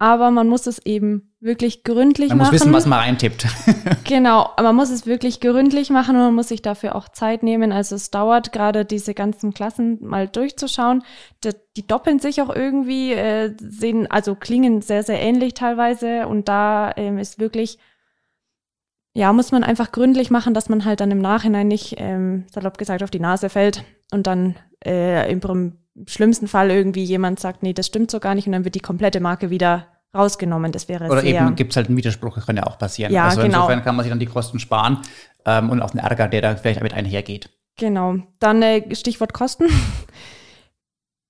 aber 0.04 0.30
man 0.30 0.48
muss 0.48 0.66
es 0.66 0.84
eben 0.84 1.34
wirklich 1.40 1.82
gründlich 1.82 2.28
machen. 2.28 2.36
Man 2.36 2.46
muss 2.48 2.52
wissen, 2.52 2.74
was 2.74 2.84
man 2.84 2.98
eintippt. 2.98 3.46
genau, 4.04 4.50
man 4.60 4.76
muss 4.76 4.90
es 4.90 5.06
wirklich 5.06 5.40
gründlich 5.40 5.88
machen 5.88 6.14
und 6.16 6.20
man 6.20 6.34
muss 6.34 6.48
sich 6.48 6.60
dafür 6.60 6.94
auch 6.94 7.08
Zeit 7.08 7.42
nehmen. 7.42 7.72
Also 7.72 7.94
es 7.94 8.10
dauert 8.10 8.52
gerade 8.52 8.84
diese 8.84 9.14
ganzen 9.14 9.54
Klassen 9.54 9.96
mal 10.02 10.28
durchzuschauen. 10.28 11.04
Die, 11.42 11.52
die 11.78 11.86
doppeln 11.86 12.18
sich 12.18 12.42
auch 12.42 12.54
irgendwie, 12.54 13.12
äh, 13.12 13.54
sehen, 13.58 14.06
also 14.10 14.34
klingen 14.34 14.82
sehr, 14.82 15.04
sehr 15.04 15.18
ähnlich 15.22 15.54
teilweise 15.54 16.28
und 16.28 16.48
da 16.48 16.92
ähm, 16.96 17.16
ist 17.16 17.38
wirklich 17.38 17.78
ja, 19.16 19.32
muss 19.32 19.52
man 19.52 19.62
einfach 19.62 19.90
gründlich 19.90 20.30
machen, 20.32 20.54
dass 20.54 20.68
man 20.68 20.84
halt 20.84 21.00
dann 21.00 21.12
im 21.12 21.20
Nachhinein 21.20 21.68
nicht, 21.68 21.94
ähm, 21.98 22.46
salopp 22.52 22.76
gesagt, 22.76 23.02
auf 23.04 23.12
die 23.12 23.20
Nase 23.20 23.48
fällt 23.48 23.84
und 24.10 24.26
dann 24.26 24.56
äh, 24.84 25.30
im 25.32 25.40
im 25.94 26.08
schlimmsten 26.08 26.48
Fall 26.48 26.70
irgendwie 26.70 27.04
jemand 27.04 27.38
sagt, 27.38 27.62
nee, 27.62 27.72
das 27.72 27.86
stimmt 27.86 28.10
so 28.10 28.20
gar 28.20 28.34
nicht 28.34 28.46
und 28.46 28.52
dann 28.52 28.64
wird 28.64 28.74
die 28.74 28.80
komplette 28.80 29.20
Marke 29.20 29.50
wieder 29.50 29.93
rausgenommen. 30.14 30.72
Das 30.72 30.88
wäre 30.88 31.06
Oder 31.06 31.20
sehr 31.20 31.42
eben 31.42 31.56
gibt 31.56 31.72
es 31.72 31.76
halt 31.76 31.88
einen 31.88 31.96
Widerspruch, 31.96 32.34
das 32.34 32.46
kann 32.46 32.56
ja 32.56 32.64
auch 32.64 32.78
passieren. 32.78 33.12
Ja, 33.12 33.26
also 33.26 33.42
genau. 33.42 33.58
insofern 33.58 33.82
kann 33.82 33.96
man 33.96 34.04
sich 34.04 34.10
dann 34.10 34.20
die 34.20 34.26
Kosten 34.26 34.58
sparen 34.58 34.98
ähm, 35.44 35.70
und 35.70 35.82
auch 35.82 35.90
den 35.90 36.00
Ärger, 36.00 36.28
der 36.28 36.40
da 36.42 36.56
vielleicht 36.56 36.80
damit 36.80 36.94
einhergeht. 36.94 37.50
Genau. 37.76 38.16
Dann 38.38 38.62
äh, 38.62 38.94
Stichwort 38.94 39.32
Kosten. 39.32 39.66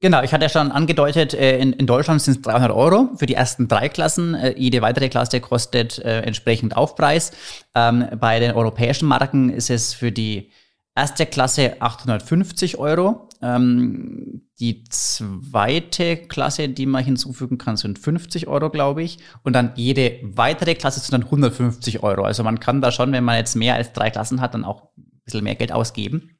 Genau, 0.04 0.22
ich 0.22 0.34
hatte 0.34 0.44
ja 0.44 0.50
schon 0.50 0.70
angedeutet, 0.70 1.32
äh, 1.32 1.58
in, 1.58 1.72
in 1.72 1.86
Deutschland 1.86 2.20
sind 2.20 2.36
es 2.36 2.42
300 2.42 2.70
Euro 2.72 3.08
für 3.16 3.24
die 3.24 3.32
ersten 3.32 3.68
drei 3.68 3.88
Klassen. 3.88 4.34
Äh, 4.34 4.52
jede 4.54 4.82
weitere 4.82 5.08
Klasse 5.08 5.40
kostet 5.40 5.98
äh, 5.98 6.20
entsprechend 6.20 6.76
Aufpreis. 6.76 7.32
Ähm, 7.74 8.04
bei 8.20 8.38
den 8.38 8.52
europäischen 8.52 9.08
Marken 9.08 9.48
ist 9.48 9.70
es 9.70 9.94
für 9.94 10.12
die 10.12 10.50
erste 10.94 11.26
Klasse 11.26 11.80
850 11.80 12.78
Euro. 12.78 13.28
Ähm, 13.42 14.42
die 14.60 14.84
zweite 14.84 16.16
Klasse, 16.16 16.68
die 16.68 16.86
man 16.86 17.04
hinzufügen 17.04 17.58
kann, 17.58 17.76
sind 17.76 17.98
50 17.98 18.46
Euro, 18.46 18.70
glaube 18.70 19.02
ich. 19.02 19.18
Und 19.42 19.54
dann 19.54 19.72
jede 19.74 20.20
weitere 20.22 20.74
Klasse 20.74 21.00
sind 21.00 21.12
dann 21.12 21.24
150 21.24 22.02
Euro. 22.02 22.22
Also 22.22 22.44
man 22.44 22.60
kann 22.60 22.80
da 22.80 22.92
schon, 22.92 23.12
wenn 23.12 23.24
man 23.24 23.36
jetzt 23.36 23.56
mehr 23.56 23.74
als 23.74 23.92
drei 23.92 24.10
Klassen 24.10 24.40
hat, 24.40 24.54
dann 24.54 24.64
auch 24.64 24.90
ein 24.96 25.22
bisschen 25.24 25.44
mehr 25.44 25.56
Geld 25.56 25.72
ausgeben 25.72 26.33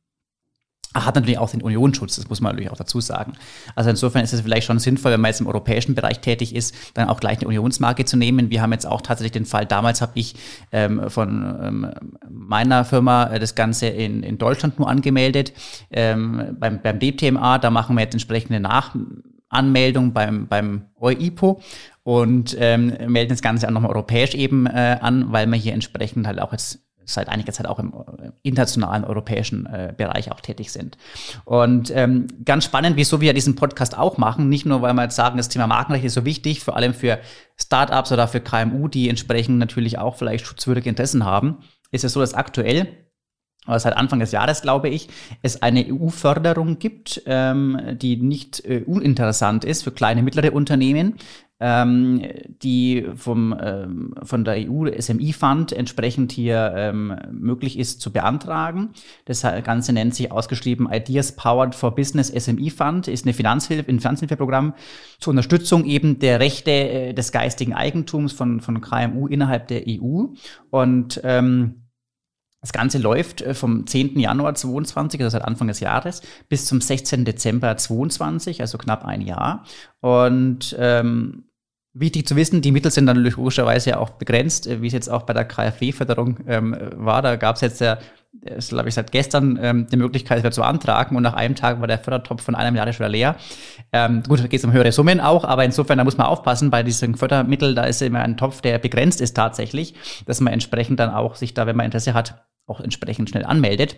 hat 0.95 1.17
natürlich 1.17 1.39
auch 1.39 1.51
den 1.51 1.63
Unionsschutz, 1.63 2.17
das 2.17 2.29
muss 2.29 2.41
man 2.41 2.53
natürlich 2.53 2.71
auch 2.71 2.77
dazu 2.77 3.01
sagen. 3.01 3.33
Also 3.75 3.91
insofern 3.91 4.23
ist 4.23 4.33
es 4.33 4.43
vielleicht 4.43 4.67
schon 4.67 4.79
sinnvoll, 4.79 5.13
wenn 5.13 5.21
man 5.21 5.31
jetzt 5.31 5.41
im 5.41 5.49
europäischen 5.49 5.95
Bereich 5.95 6.21
tätig 6.21 6.55
ist, 6.55 6.75
dann 6.95 7.09
auch 7.09 7.19
gleich 7.21 7.39
eine 7.39 7.49
Unionsmarke 7.49 8.05
zu 8.05 8.17
nehmen. 8.17 8.51
Wir 8.51 8.63
haben 8.63 8.73
jetzt 8.73 8.87
auch 8.87 9.01
tatsächlich 9.01 9.33
den 9.33 9.45
Fall, 9.45 9.67
damals 9.67 10.01
habe 10.01 10.13
ich 10.15 10.37
ähm, 10.71 11.11
von 11.11 11.57
ähm, 11.63 11.91
meiner 12.31 12.85
Firma 12.85 13.25
äh, 13.27 13.41
das 13.41 13.55
Ganze 13.55 13.89
in, 13.89 14.23
in 14.23 14.39
Deutschland 14.39 14.79
nur 14.79 14.89
angemeldet. 14.89 15.53
Ähm, 15.91 16.57
beim, 16.59 16.81
beim 16.81 17.01
DTMA, 17.01 17.59
da 17.59 17.71
machen 17.71 17.97
wir 17.97 18.03
jetzt 18.03 18.15
entsprechende 18.15 18.61
Nachanmeldung 18.61 20.13
beim, 20.13 20.47
beim 20.47 20.87
EUIPO 21.01 21.61
und 22.05 22.57
ähm, 22.61 22.93
melden 23.09 23.31
das 23.31 23.43
Ganze 23.43 23.67
auch 23.67 23.73
nochmal 23.73 23.91
europäisch 23.91 24.35
eben 24.35 24.67
äh, 24.67 24.99
an, 25.01 25.33
weil 25.33 25.47
wir 25.47 25.57
hier 25.57 25.73
entsprechend 25.73 26.27
halt 26.27 26.41
auch 26.41 26.53
jetzt 26.53 26.84
seit 27.07 27.29
einiger 27.29 27.53
Zeit 27.53 27.67
auch 27.67 27.79
im 27.79 27.93
äh, 27.93 28.31
internationalen 28.43 29.05
europäischen 29.05 29.67
äh, 29.67 29.93
Bereich 29.97 30.31
auch 30.33 30.41
tätig 30.41 30.73
sind. 30.73 30.97
Und 31.45 31.91
ähm, 31.95 32.27
ganz 32.45 32.65
spannend, 32.65 32.97
wieso 32.97 33.21
wir 33.21 33.35
diesen 33.35 33.57
Podcast 33.57 33.97
auch 33.97 34.19
machen, 34.19 34.49
nicht 34.49 34.67
nur, 34.67 34.83
weil 34.83 34.95
wir 34.95 35.03
jetzt 35.03 35.17
sagen, 35.17 35.37
das 35.37 35.49
Thema 35.49 35.67
Markenrecht 35.67 36.05
ist 36.05 36.15
so 36.15 36.25
wichtig, 36.25 36.61
vor 36.61 36.77
allem 36.77 36.95
für 36.95 37.19
Startups 37.57 38.13
oder 38.13 38.29
für 38.29 38.41
KMU, 38.41 38.89
die 38.89 39.09
entsprechend 39.09 39.59
natürlich 39.59 39.99
auch 39.99 40.17
vielleicht 40.17 40.47
schutzwürdige 40.47 40.89
Interessen 40.89 41.25
haben, 41.25 41.59
ist 41.91 42.05
es 42.05 42.13
so, 42.13 42.21
dass 42.21 42.35
aktuell 42.35 42.89
aber 43.67 43.81
seit 43.81 43.97
Anfang 43.97 44.21
des 44.21 44.33
Jahres, 44.33 44.63
glaube 44.63 44.89
ich, 44.89 45.09
es 45.43 45.63
eine 45.63 45.87
EU-Förderung 45.89 46.79
gibt, 46.79 47.23
ähm, 47.27 47.81
die 47.95 48.17
nicht 48.17 48.65
äh, 48.65 48.83
uninteressant 48.85 49.65
ist 49.65 49.85
für 49.85 49.93
kleine, 49.93 50.23
mittlere 50.23 50.53
Unternehmen, 50.53 51.15
ähm, 51.65 52.21
die 52.63 53.07
vom, 53.17 53.57
ähm, 53.59 54.15
von 54.23 54.45
der 54.45 54.57
EU 54.69 54.87
SMI-Fund 54.87 55.73
entsprechend 55.73 56.31
hier 56.31 56.75
ähm, 56.77 57.17
möglich 57.33 57.79
ist 57.79 58.03
zu 58.03 58.13
beantragen. 58.13 58.91
Das 59.25 59.41
Ganze 59.41 59.95
nennt 59.95 60.15
sich 60.15 60.31
ausgeschrieben 60.31 60.93
Ideas 60.93 61.35
Powered 61.37 61.75
for 61.75 61.95
Business 61.95 62.29
SMI 62.29 62.69
Fund, 62.69 63.09
ist 63.09 63.25
eine 63.25 63.33
Finanzhilfe, 63.33 63.91
ein 63.91 63.99
Finanzhilfeprogramm 63.99 64.75
zur 65.19 65.31
Unterstützung 65.31 65.87
eben 65.87 66.19
der 66.19 66.39
Rechte 66.39 66.71
äh, 66.71 67.15
des 67.15 67.33
geistigen 67.33 67.73
Eigentums 67.73 68.35
von, 68.35 68.61
von 68.61 68.83
KMU 68.83 69.27
innerhalb 69.27 69.69
der 69.69 69.85
EU. 69.89 70.27
Und 70.69 71.23
ähm, 71.25 71.85
das 72.61 72.75
Ganze 72.75 72.99
läuft 72.99 73.41
äh, 73.41 73.55
vom 73.55 73.87
10. 73.87 74.19
Januar 74.19 74.55
2022, 74.55 75.23
also 75.23 75.39
seit 75.39 75.47
Anfang 75.47 75.69
des 75.69 75.81
Jahres, 75.81 76.21
bis 76.51 76.67
zum 76.67 76.83
16. 76.83 77.25
Dezember 77.25 77.75
2022, 77.75 78.61
also 78.61 78.77
knapp 78.77 79.07
ein 79.07 79.23
Jahr. 79.23 79.65
Und 80.01 80.77
ähm, 80.79 81.45
Wichtig 81.97 82.27
zu 82.27 82.35
wissen, 82.35 82.61
die 82.61 82.73
Mittel 82.73 82.91
sind 82.91 83.07
dann 83.07 83.19
logischerweise 83.19 83.91
ja 83.91 83.99
auch 83.99 84.11
begrenzt, 84.11 84.67
äh, 84.67 84.83
wie 84.83 84.89
es 84.89 84.93
jetzt 84.93 85.09
auch 85.09 85.23
bei 85.23 85.33
der 85.33 85.45
KfW-Förderung 85.45 86.39
ähm, 86.49 86.77
war. 86.97 87.23
Da 87.23 87.37
gab 87.37 87.55
es 87.55 87.63
jetzt 87.63 87.81
ja, 87.81 87.99
das 88.43 88.69
glaube 88.69 88.89
ich, 88.89 88.95
seit 88.95 89.13
gestern 89.13 89.59
ähm, 89.63 89.87
die 89.87 89.97
Möglichkeit, 89.97 90.39
wieder 90.39 90.51
zu 90.51 90.61
beantragen 90.61 91.17
und 91.17 91.23
nach 91.23 91.35
einem 91.35 91.55
Tag 91.55 91.81
war 91.81 91.87
der 91.87 91.99
Fördertopf 91.99 92.43
von 92.43 92.55
einem 92.55 92.75
Jahr 92.75 92.93
schon 92.93 93.11
leer. 93.11 93.37
Ähm, 93.93 94.25
gut, 94.27 94.41
da 94.41 94.49
geht 94.49 94.59
es 94.59 94.65
um 94.65 94.73
höhere 94.73 94.91
Summen 94.91 95.21
auch, 95.21 95.45
aber 95.45 95.65
insofern, 95.65 95.99
da 95.99 96.05
muss 96.05 96.17
man 96.17 96.27
aufpassen, 96.27 96.71
bei 96.71 96.83
diesen 96.83 97.15
Fördermitteln, 97.15 97.77
da 97.77 97.85
ist 97.85 98.03
immer 98.03 98.21
ein 98.21 98.37
Topf, 98.37 98.61
der 98.61 98.79
begrenzt 98.79 99.21
ist 99.21 99.35
tatsächlich, 99.35 99.95
dass 100.27 100.41
man 100.41 100.53
entsprechend 100.53 100.99
dann 100.99 101.11
auch 101.11 101.37
sich 101.37 101.55
da, 101.55 101.67
wenn 101.67 101.77
man 101.77 101.87
Interesse 101.87 102.15
hat, 102.15 102.45
auch 102.67 102.81
entsprechend 102.81 103.31
schnell 103.31 103.45
anmeldet. 103.45 103.97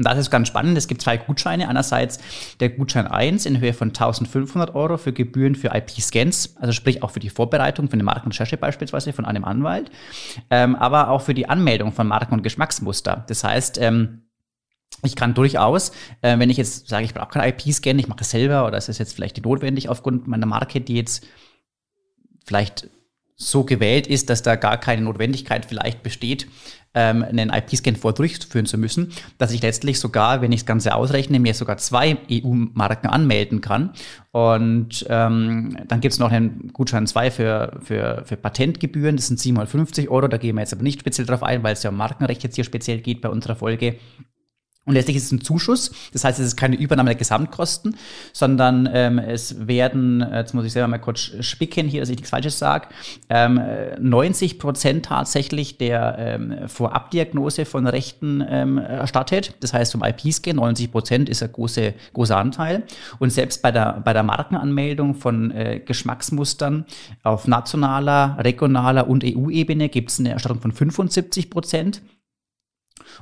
Und 0.00 0.04
das 0.04 0.16
ist 0.16 0.30
ganz 0.30 0.48
spannend. 0.48 0.78
Es 0.78 0.88
gibt 0.88 1.02
zwei 1.02 1.18
Gutscheine. 1.18 1.68
Einerseits 1.68 2.20
der 2.58 2.70
Gutschein 2.70 3.06
1 3.06 3.44
in 3.44 3.60
Höhe 3.60 3.74
von 3.74 3.88
1500 3.88 4.74
Euro 4.74 4.96
für 4.96 5.12
Gebühren 5.12 5.54
für 5.54 5.74
IP-Scans, 5.74 6.56
also 6.58 6.72
sprich 6.72 7.02
auch 7.02 7.10
für 7.10 7.20
die 7.20 7.28
Vorbereitung 7.28 7.88
für 7.88 7.92
eine 7.92 8.02
Markenrecherche 8.04 8.56
beispielsweise 8.56 9.12
von 9.12 9.26
einem 9.26 9.44
Anwalt, 9.44 9.90
ähm, 10.48 10.74
aber 10.74 11.10
auch 11.10 11.20
für 11.20 11.34
die 11.34 11.50
Anmeldung 11.50 11.92
von 11.92 12.08
Marken- 12.08 12.32
und 12.32 12.42
Geschmacksmuster. 12.42 13.26
Das 13.28 13.44
heißt, 13.44 13.76
ähm, 13.76 14.22
ich 15.02 15.16
kann 15.16 15.34
durchaus, 15.34 15.92
äh, 16.22 16.38
wenn 16.38 16.48
ich 16.48 16.56
jetzt 16.56 16.88
sage, 16.88 17.04
ich 17.04 17.12
brauche 17.12 17.28
keinen 17.28 17.50
IP-Scan, 17.50 17.98
ich 17.98 18.08
mache 18.08 18.22
es 18.22 18.30
selber 18.30 18.66
oder 18.66 18.78
es 18.78 18.88
ist 18.88 18.96
jetzt 18.96 19.12
vielleicht 19.12 19.44
notwendig 19.44 19.90
aufgrund 19.90 20.26
meiner 20.26 20.46
Marke, 20.46 20.80
die 20.80 20.96
jetzt 20.96 21.26
vielleicht 22.46 22.88
so 23.40 23.64
gewählt 23.64 24.06
ist, 24.06 24.28
dass 24.28 24.42
da 24.42 24.54
gar 24.54 24.78
keine 24.78 25.02
Notwendigkeit 25.02 25.64
vielleicht 25.64 26.02
besteht, 26.02 26.46
ähm, 26.92 27.22
einen 27.22 27.50
IP-Scan 27.50 27.96
vor 27.96 28.12
durchführen 28.12 28.66
zu 28.66 28.76
müssen, 28.76 29.12
dass 29.38 29.52
ich 29.52 29.62
letztlich 29.62 29.98
sogar, 29.98 30.42
wenn 30.42 30.52
ich 30.52 30.60
das 30.60 30.66
Ganze 30.66 30.94
ausrechne, 30.94 31.40
mir 31.40 31.54
sogar 31.54 31.78
zwei 31.78 32.18
EU-Marken 32.30 33.06
anmelden 33.06 33.60
kann. 33.60 33.92
Und 34.32 35.06
ähm, 35.08 35.76
dann 35.88 36.00
gibt 36.00 36.12
es 36.12 36.18
noch 36.18 36.30
einen 36.30 36.70
Gutschein 36.72 37.06
2 37.06 37.30
für, 37.30 37.80
für, 37.82 38.24
für 38.26 38.36
Patentgebühren, 38.36 39.16
das 39.16 39.28
sind 39.28 39.40
750 39.40 40.10
Euro, 40.10 40.28
da 40.28 40.36
gehen 40.36 40.56
wir 40.56 40.62
jetzt 40.62 40.74
aber 40.74 40.82
nicht 40.82 41.00
speziell 41.00 41.26
drauf 41.26 41.42
ein, 41.42 41.62
weil 41.62 41.72
es 41.72 41.82
ja 41.82 41.90
um 41.90 41.96
Markenrecht 41.96 42.42
jetzt 42.42 42.56
hier 42.56 42.64
speziell 42.64 43.00
geht 43.00 43.22
bei 43.22 43.30
unserer 43.30 43.56
Folge. 43.56 43.96
Und 44.90 44.94
letztlich 44.94 45.18
ist 45.18 45.26
es 45.26 45.30
ein 45.30 45.40
Zuschuss, 45.40 45.92
das 46.12 46.24
heißt, 46.24 46.40
es 46.40 46.46
ist 46.48 46.56
keine 46.56 46.74
Übernahme 46.74 47.10
der 47.10 47.14
Gesamtkosten, 47.14 47.96
sondern 48.32 48.88
ähm, 48.92 49.20
es 49.20 49.68
werden, 49.68 50.26
jetzt 50.34 50.52
muss 50.52 50.64
ich 50.64 50.72
selber 50.72 50.88
mal 50.88 50.98
kurz 50.98 51.30
spicken 51.38 51.86
hier, 51.86 52.00
dass 52.00 52.08
ich 52.08 52.16
nichts 52.16 52.30
Falsches 52.30 52.58
sage, 52.58 52.88
ähm, 53.28 53.60
90 54.00 54.58
Prozent 54.58 55.06
tatsächlich 55.06 55.78
der 55.78 56.16
ähm, 56.18 56.68
Vorabdiagnose 56.68 57.66
von 57.66 57.86
Rechten 57.86 58.44
ähm, 58.48 58.78
erstattet. 58.78 59.54
Das 59.60 59.72
heißt, 59.72 59.92
zum 59.92 60.02
IP-Scan 60.02 60.56
90 60.56 60.90
Prozent 60.90 61.28
ist 61.28 61.44
ein 61.44 61.52
große, 61.52 61.94
großer 62.12 62.36
Anteil. 62.36 62.82
Und 63.20 63.30
selbst 63.30 63.62
bei 63.62 63.70
der, 63.70 64.02
bei 64.04 64.12
der 64.12 64.24
Markenanmeldung 64.24 65.14
von 65.14 65.52
äh, 65.52 65.78
Geschmacksmustern 65.78 66.84
auf 67.22 67.46
nationaler, 67.46 68.38
regionaler 68.40 69.06
und 69.06 69.22
EU-Ebene 69.24 69.88
gibt 69.88 70.10
es 70.10 70.18
eine 70.18 70.30
Erstattung 70.30 70.60
von 70.60 70.72
75 70.72 71.48
Prozent. 71.48 72.02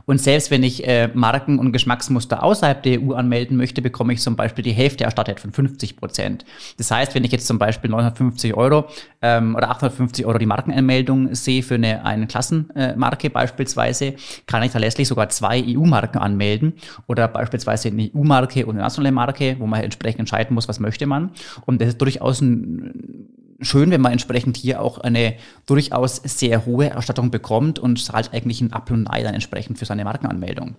Und 0.07 0.21
selbst 0.21 0.51
wenn 0.51 0.63
ich 0.63 0.87
äh, 0.87 1.09
Marken 1.15 1.59
und 1.59 1.73
Geschmacksmuster 1.73 2.43
außerhalb 2.43 2.83
der 2.83 3.01
EU 3.03 3.13
anmelden 3.13 3.57
möchte, 3.57 3.83
bekomme 3.83 4.13
ich 4.13 4.21
zum 4.21 4.37
Beispiel 4.37 4.65
die 4.65 4.73
Hälfte 4.73 5.05
erstattet 5.05 5.41
von 5.41 5.53
50 5.53 5.97
Prozent. 5.97 6.45
Das 6.77 6.91
heißt, 6.91 7.15
wenn 7.15 7.25
ich 7.25 7.33
jetzt 7.33 7.47
zum 7.47 7.59
Beispiel 7.59 7.91
950 7.91 8.55
Euro 8.55 8.87
ähm, 9.23 9.55
oder 9.55 9.71
850 9.71 10.27
Euro 10.27 10.39
die 10.39 10.47
Markenanmeldung 10.47 11.35
sehe 11.35 11.63
für 11.63 11.75
eine, 11.75 12.05
eine 12.05 12.27
Klassenmarke 12.27 13.31
beispielsweise, 13.31 14.15
kann 14.47 14.63
ich 14.63 14.75
letztlich 14.75 15.09
sogar 15.09 15.29
zwei 15.29 15.63
EU-Marken 15.67 16.19
anmelden 16.19 16.75
oder 17.07 17.29
beispielsweise 17.29 17.89
eine 17.89 18.11
EU-Marke 18.15 18.67
und 18.67 18.77
eine 18.77 18.83
nationale 18.83 19.13
Marke, 19.13 19.57
wo 19.59 19.67
man 19.67 19.83
entsprechend 19.83 20.21
entscheiden 20.21 20.55
muss, 20.55 20.69
was 20.69 20.81
möchte 20.81 21.07
man. 21.07 21.33
Und 21.67 21.81
das 21.81 21.89
ist 21.89 21.99
durchaus 22.01 22.41
ein 22.41 23.29
schön, 23.61 23.91
wenn 23.91 24.01
man 24.01 24.13
entsprechend 24.13 24.57
hier 24.57 24.81
auch 24.81 24.99
eine 24.99 25.37
durchaus 25.67 26.17
sehr 26.17 26.65
hohe 26.67 26.91
Erstattung 26.91 27.31
bekommt 27.31 27.79
und 27.79 28.03
zahlt 28.03 28.33
eigentlich 28.33 28.61
ein 28.61 28.73
Apfel 28.73 28.97
und 28.97 29.09
Ei 29.09 29.23
dann 29.23 29.35
entsprechend 29.35 29.79
für 29.79 29.85
seine 29.85 30.05
Markenanmeldung. 30.05 30.77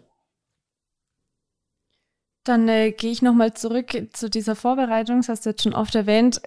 Dann 2.45 2.67
äh, 2.67 2.91
gehe 2.91 3.11
ich 3.11 3.21
nochmal 3.21 3.53
zurück 3.53 4.07
zu 4.13 4.29
dieser 4.29 4.55
Vorbereitung, 4.55 5.17
das 5.17 5.29
hast 5.29 5.45
du 5.45 5.49
jetzt 5.51 5.63
schon 5.63 5.73
oft 5.75 5.93
erwähnt. 5.93 6.41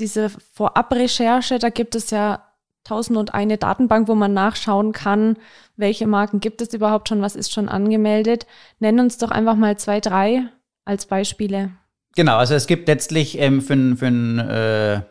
Diese 0.00 0.30
Vorabrecherche, 0.30 1.58
da 1.58 1.70
gibt 1.70 1.94
es 1.94 2.10
ja 2.10 2.44
tausend 2.84 3.18
und 3.18 3.34
eine 3.34 3.58
Datenbank, 3.58 4.08
wo 4.08 4.14
man 4.14 4.32
nachschauen 4.32 4.92
kann, 4.92 5.36
welche 5.76 6.06
Marken 6.06 6.40
gibt 6.40 6.60
es 6.60 6.72
überhaupt 6.72 7.08
schon, 7.08 7.22
was 7.22 7.36
ist 7.36 7.52
schon 7.52 7.68
angemeldet. 7.68 8.46
Nenn 8.78 9.00
uns 9.00 9.18
doch 9.18 9.30
einfach 9.30 9.56
mal 9.56 9.76
zwei, 9.78 10.00
drei 10.00 10.44
als 10.84 11.06
Beispiele. 11.06 11.70
Genau, 12.16 12.36
also 12.36 12.54
es 12.54 12.66
gibt 12.66 12.88
letztlich 12.88 13.38
ähm, 13.38 13.60
für, 13.60 13.96
für 13.96 14.06
ein 14.06 14.38
äh 14.38 15.02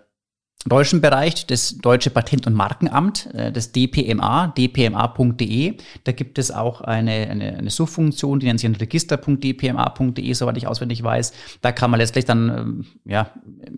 deutschen 0.70 1.02
Bereich, 1.02 1.46
das 1.48 1.78
Deutsche 1.78 2.10
Patent- 2.10 2.48
und 2.48 2.54
Markenamt, 2.54 3.34
äh, 3.34 3.52
das 3.52 3.72
DPMA, 3.72 4.48
dpma.de. 4.48 5.76
Da 6.04 6.12
gibt 6.12 6.38
es 6.38 6.52
auch 6.52 6.82
eine, 6.82 7.12
eine, 7.12 7.58
eine 7.58 7.70
Suchfunktion, 7.70 8.40
die 8.40 8.48
nennt 8.48 8.60
sich 8.60 8.70
register.dpma.de, 8.80 10.34
soweit 10.34 10.58
ich 10.58 10.68
auswendig 10.68 11.04
weiß. 11.04 11.34
Da 11.62 11.72
kann 11.72 11.92
man 11.92 12.00
letztlich 12.00 12.26
dann 12.26 12.50
ähm, 12.50 12.86
ja, 13.06 13.32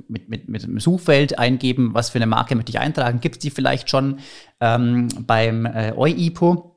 mit, 0.07 0.29
mit, 0.29 0.49
mit 0.49 0.63
einem 0.63 0.79
Suchfeld 0.79 1.37
eingeben, 1.39 1.93
was 1.93 2.09
für 2.09 2.17
eine 2.17 2.27
Marke 2.27 2.55
möchte 2.55 2.71
ich 2.71 2.79
eintragen. 2.79 3.19
Gibt 3.19 3.35
es 3.35 3.39
die 3.39 3.49
vielleicht 3.49 3.89
schon 3.89 4.19
ähm, 4.59 5.07
beim 5.25 5.65
äh, 5.65 5.93
EUIPO? 5.95 6.68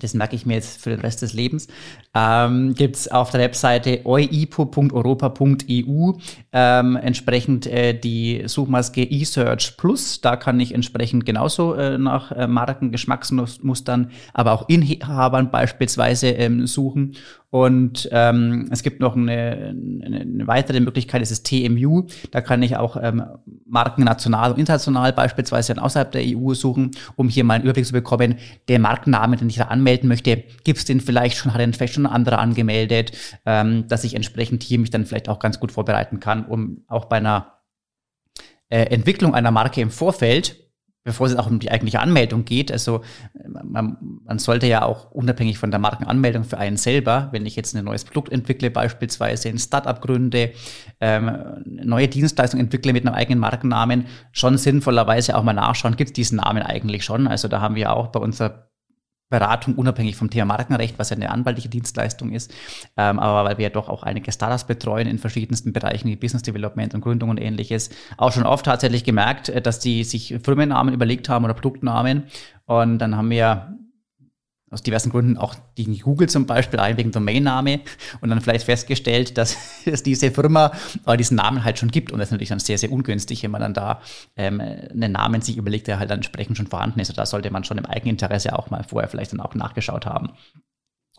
Das 0.00 0.14
merke 0.14 0.36
ich 0.36 0.46
mir 0.46 0.54
jetzt 0.54 0.80
für 0.80 0.90
den 0.90 1.00
Rest 1.00 1.22
des 1.22 1.32
Lebens, 1.32 1.66
ähm, 2.14 2.74
gibt 2.74 2.94
es 2.96 3.08
auf 3.08 3.30
der 3.30 3.40
Webseite 3.40 4.02
oipo.europa.eu 4.04 6.12
ähm, 6.52 6.96
entsprechend 6.96 7.66
äh, 7.66 7.98
die 7.98 8.42
Suchmaske 8.46 9.10
eSearch 9.10 9.76
Plus. 9.76 10.20
Da 10.20 10.36
kann 10.36 10.60
ich 10.60 10.74
entsprechend 10.74 11.26
genauso 11.26 11.74
äh, 11.74 11.98
nach 11.98 12.30
äh, 12.32 12.46
Marken, 12.46 12.92
Geschmacksmustern, 12.92 14.10
aber 14.32 14.52
auch 14.52 14.68
Inhabern 14.68 15.50
beispielsweise 15.50 16.28
ähm, 16.28 16.66
suchen. 16.66 17.16
Und 17.54 18.08
ähm, 18.10 18.66
es 18.72 18.82
gibt 18.82 18.98
noch 18.98 19.14
eine, 19.14 19.76
eine, 20.04 20.44
weitere 20.48 20.80
Möglichkeit, 20.80 21.22
das 21.22 21.30
ist 21.30 21.46
TMU. 21.46 22.08
Da 22.32 22.40
kann 22.40 22.64
ich 22.64 22.76
auch 22.76 22.96
ähm, 23.00 23.22
Marken 23.64 24.02
national 24.02 24.50
und 24.50 24.58
international 24.58 25.12
beispielsweise 25.12 25.80
außerhalb 25.80 26.10
der 26.10 26.24
EU 26.24 26.52
suchen, 26.54 26.90
um 27.14 27.28
hier 27.28 27.44
mal 27.44 27.54
einen 27.54 27.62
Überblick 27.62 27.86
zu 27.86 27.92
bekommen. 27.92 28.40
Der 28.66 28.80
Markenname, 28.80 29.36
den 29.36 29.48
ich 29.48 29.54
da 29.54 29.66
anmelden 29.84 30.08
möchte, 30.08 30.44
gibt 30.64 30.78
es 30.78 30.84
den 30.86 31.00
vielleicht 31.00 31.36
schon, 31.36 31.52
hat 31.52 31.60
den 31.60 31.74
vielleicht 31.74 31.94
schon 31.94 32.06
ein 32.06 32.12
anderer 32.12 32.38
angemeldet, 32.38 33.12
ähm, 33.44 33.86
dass 33.88 34.04
ich 34.04 34.14
entsprechend 34.14 34.62
hier 34.62 34.78
mich 34.78 34.90
dann 34.90 35.04
vielleicht 35.04 35.28
auch 35.28 35.38
ganz 35.38 35.60
gut 35.60 35.72
vorbereiten 35.72 36.20
kann, 36.20 36.46
um 36.46 36.84
auch 36.88 37.04
bei 37.04 37.16
einer 37.16 37.58
äh, 38.70 38.84
Entwicklung 38.84 39.34
einer 39.34 39.50
Marke 39.50 39.80
im 39.80 39.90
Vorfeld 39.90 40.56
bevor 41.06 41.26
es 41.26 41.36
auch 41.36 41.46
um 41.46 41.58
die 41.58 41.70
eigentliche 41.70 42.00
Anmeldung 42.00 42.46
geht. 42.46 42.72
Also 42.72 43.02
man, 43.62 43.98
man, 44.24 44.38
sollte 44.38 44.66
ja 44.66 44.82
auch 44.82 45.10
unabhängig 45.10 45.58
von 45.58 45.70
der 45.70 45.78
Markenanmeldung 45.78 46.44
für 46.44 46.56
einen 46.56 46.78
selber, 46.78 47.28
wenn 47.30 47.44
ich 47.44 47.56
jetzt 47.56 47.76
ein 47.76 47.84
neues 47.84 48.04
Produkt 48.04 48.32
entwickle, 48.32 48.70
beispielsweise 48.70 49.50
ein 49.50 49.58
Startup 49.58 50.00
gründe, 50.00 50.52
ähm, 51.00 51.62
neue 51.66 52.08
Dienstleistung 52.08 52.58
entwickle 52.58 52.94
mit 52.94 53.06
einem 53.06 53.14
eigenen 53.14 53.38
Markennamen, 53.38 54.06
schon 54.32 54.56
sinnvollerweise 54.56 55.36
auch 55.36 55.42
mal 55.42 55.52
nachschauen, 55.52 55.96
gibt 55.96 56.08
es 56.08 56.14
diesen 56.14 56.36
Namen 56.36 56.62
eigentlich 56.62 57.04
schon. 57.04 57.28
Also 57.28 57.48
da 57.48 57.60
haben 57.60 57.74
wir 57.74 57.92
auch 57.92 58.06
bei 58.08 58.20
unserer 58.20 58.70
Beratung 59.30 59.74
unabhängig 59.74 60.16
vom 60.16 60.30
Thema 60.30 60.44
Markenrecht, 60.44 60.98
was 60.98 61.10
ja 61.10 61.16
eine 61.16 61.30
anwaltliche 61.30 61.68
Dienstleistung 61.68 62.32
ist. 62.32 62.52
Ähm, 62.96 63.18
aber 63.18 63.48
weil 63.48 63.58
wir 63.58 63.64
ja 63.64 63.70
doch 63.70 63.88
auch 63.88 64.02
einige 64.02 64.30
Startups 64.30 64.64
betreuen 64.64 65.06
in 65.06 65.18
verschiedensten 65.18 65.72
Bereichen 65.72 66.08
wie 66.08 66.16
Business 66.16 66.42
Development 66.42 66.94
und 66.94 67.00
Gründung 67.00 67.30
und 67.30 67.40
ähnliches, 67.40 67.90
auch 68.16 68.32
schon 68.32 68.44
oft 68.44 68.66
tatsächlich 68.66 69.04
gemerkt, 69.04 69.48
äh, 69.48 69.60
dass 69.60 69.80
die 69.80 70.04
sich 70.04 70.36
Firmennamen 70.42 70.94
überlegt 70.94 71.28
haben 71.28 71.44
oder 71.44 71.54
Produktnamen. 71.54 72.24
Und 72.66 72.98
dann 72.98 73.16
haben 73.16 73.30
wir 73.30 73.76
aus 74.74 74.82
diversen 74.82 75.10
Gründen 75.10 75.38
auch 75.38 75.54
die 75.78 75.98
Google 75.98 76.28
zum 76.28 76.46
Beispiel 76.46 76.80
ein 76.80 76.96
wegen 76.96 77.12
Domainname 77.12 77.80
und 78.20 78.28
dann 78.28 78.40
vielleicht 78.40 78.66
festgestellt, 78.66 79.38
dass 79.38 79.56
es 79.86 80.02
diese 80.02 80.30
Firma 80.30 80.72
aber 81.04 81.16
diesen 81.16 81.36
Namen 81.36 81.64
halt 81.64 81.78
schon 81.78 81.90
gibt 81.90 82.12
und 82.12 82.18
das 82.18 82.28
ist 82.28 82.32
natürlich 82.32 82.50
dann 82.50 82.58
sehr, 82.58 82.76
sehr 82.76 82.92
ungünstig, 82.92 83.42
wenn 83.42 83.50
man 83.52 83.62
dann 83.62 83.74
da 83.74 84.02
ähm, 84.36 84.60
einen 84.60 85.12
Namen 85.12 85.40
sich 85.40 85.56
überlegt, 85.56 85.86
der 85.86 85.98
halt 85.98 86.10
dann 86.10 86.18
entsprechend 86.18 86.56
schon 86.56 86.66
vorhanden 86.66 87.00
ist. 87.00 87.08
Und 87.10 87.18
da 87.18 87.26
sollte 87.26 87.50
man 87.50 87.64
schon 87.64 87.78
im 87.78 87.86
Eigeninteresse 87.86 88.58
auch 88.58 88.70
mal 88.70 88.82
vorher 88.82 89.08
vielleicht 89.08 89.32
dann 89.32 89.40
auch 89.40 89.54
nachgeschaut 89.54 90.06
haben. 90.06 90.30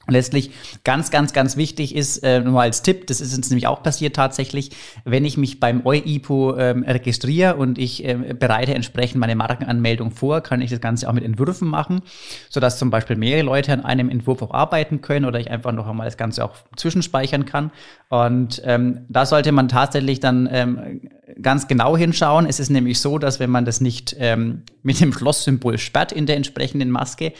Letztlich 0.07 0.51
ganz, 0.83 1.09
ganz, 1.09 1.33
ganz 1.33 1.57
wichtig 1.57 1.95
ist, 1.95 2.19
äh, 2.19 2.39
nur 2.39 2.61
als 2.61 2.81
Tipp, 2.83 3.07
das 3.07 3.21
ist 3.21 3.35
uns 3.35 3.49
nämlich 3.49 3.67
auch 3.67 3.81
passiert 3.81 4.15
tatsächlich, 4.15 4.71
wenn 5.03 5.25
ich 5.25 5.37
mich 5.37 5.59
beim 5.59 5.85
EUIPO 5.85 6.57
ähm, 6.57 6.83
registriere 6.83 7.55
und 7.55 7.77
ich 7.77 8.05
äh, 8.05 8.15
bereite 8.37 8.75
entsprechend 8.75 9.19
meine 9.19 9.35
Markenanmeldung 9.35 10.11
vor, 10.11 10.41
kann 10.41 10.61
ich 10.61 10.69
das 10.69 10.81
Ganze 10.81 11.09
auch 11.09 11.13
mit 11.13 11.23
Entwürfen 11.23 11.67
machen, 11.67 12.01
sodass 12.49 12.77
zum 12.77 12.91
Beispiel 12.91 13.15
mehrere 13.15 13.43
Leute 13.43 13.73
an 13.73 13.81
einem 13.81 14.09
Entwurf 14.09 14.41
auch 14.41 14.51
arbeiten 14.53 15.01
können 15.01 15.25
oder 15.25 15.39
ich 15.39 15.49
einfach 15.49 15.71
noch 15.71 15.87
einmal 15.87 16.05
das 16.05 16.17
Ganze 16.17 16.45
auch 16.45 16.55
zwischenspeichern 16.75 17.45
kann. 17.45 17.71
Und 18.09 18.61
ähm, 18.65 19.05
da 19.09 19.25
sollte 19.25 19.51
man 19.51 19.67
tatsächlich 19.67 20.19
dann 20.19 20.47
ähm, 20.51 21.01
ganz 21.41 21.67
genau 21.67 21.97
hinschauen. 21.97 22.45
Es 22.45 22.59
ist 22.59 22.69
nämlich 22.69 22.99
so, 22.99 23.17
dass 23.17 23.39
wenn 23.39 23.49
man 23.49 23.65
das 23.65 23.81
nicht 23.81 24.15
ähm, 24.19 24.63
mit 24.83 24.99
dem 24.99 25.11
Schlosssymbol 25.11 25.77
sperrt 25.77 26.11
in 26.11 26.25
der 26.25 26.35
entsprechenden 26.35 26.91
Maske, 26.91 27.33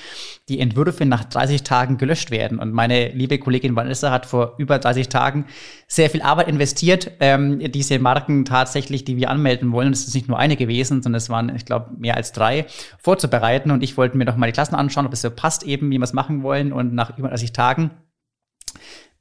die 0.50 0.60
Entwürfe 0.60 1.06
nach 1.06 1.24
30 1.26 1.64
Tagen 1.64 1.98
gelöscht 1.98 2.32
werden. 2.32 2.58
Und 2.60 2.74
meine 2.74 3.10
liebe 3.10 3.38
Kollegin 3.38 3.76
Vanessa 3.76 4.12
hat 4.12 4.26
vor 4.26 4.56
über 4.58 4.80
30 4.80 5.10
Tagen 5.10 5.46
sehr 5.88 6.10
viel 6.10 6.24
Arbeit 6.24 6.48
investiert, 6.48 7.12
ähm, 7.20 7.60
diese 7.72 8.00
Marken 8.00 8.46
tatsächlich, 8.46 9.06
die 9.06 9.18
wir 9.18 9.30
anmelden 9.30 9.72
wollen, 9.72 9.94
es 9.94 10.08
ist 10.08 10.16
nicht 10.16 10.28
nur 10.28 10.40
eine 10.40 10.56
gewesen, 10.56 11.04
sondern 11.04 11.18
es 11.18 11.30
waren, 11.30 11.56
ich 11.56 11.66
glaube, 11.66 11.92
mehr 11.98 12.16
als 12.16 12.32
drei, 12.32 12.66
vorzubereiten. 12.98 13.70
Und 13.70 13.84
ich 13.84 13.98
wollte 13.98 14.18
mir 14.18 14.26
noch 14.26 14.38
mal 14.38 14.48
die 14.48 14.54
Klassen 14.54 14.76
anschauen, 14.76 15.06
ob 15.06 15.14
es 15.14 15.22
so 15.22 15.30
passt 15.30 15.64
eben, 15.64 15.92
wie 15.92 15.98
wir 15.98 16.04
es 16.04 16.14
machen 16.14 16.42
wollen. 16.42 16.74
Und 16.74 16.94
nach 16.94 17.18
über 17.18 17.30
30 17.30 17.54
Tagen 17.54 17.92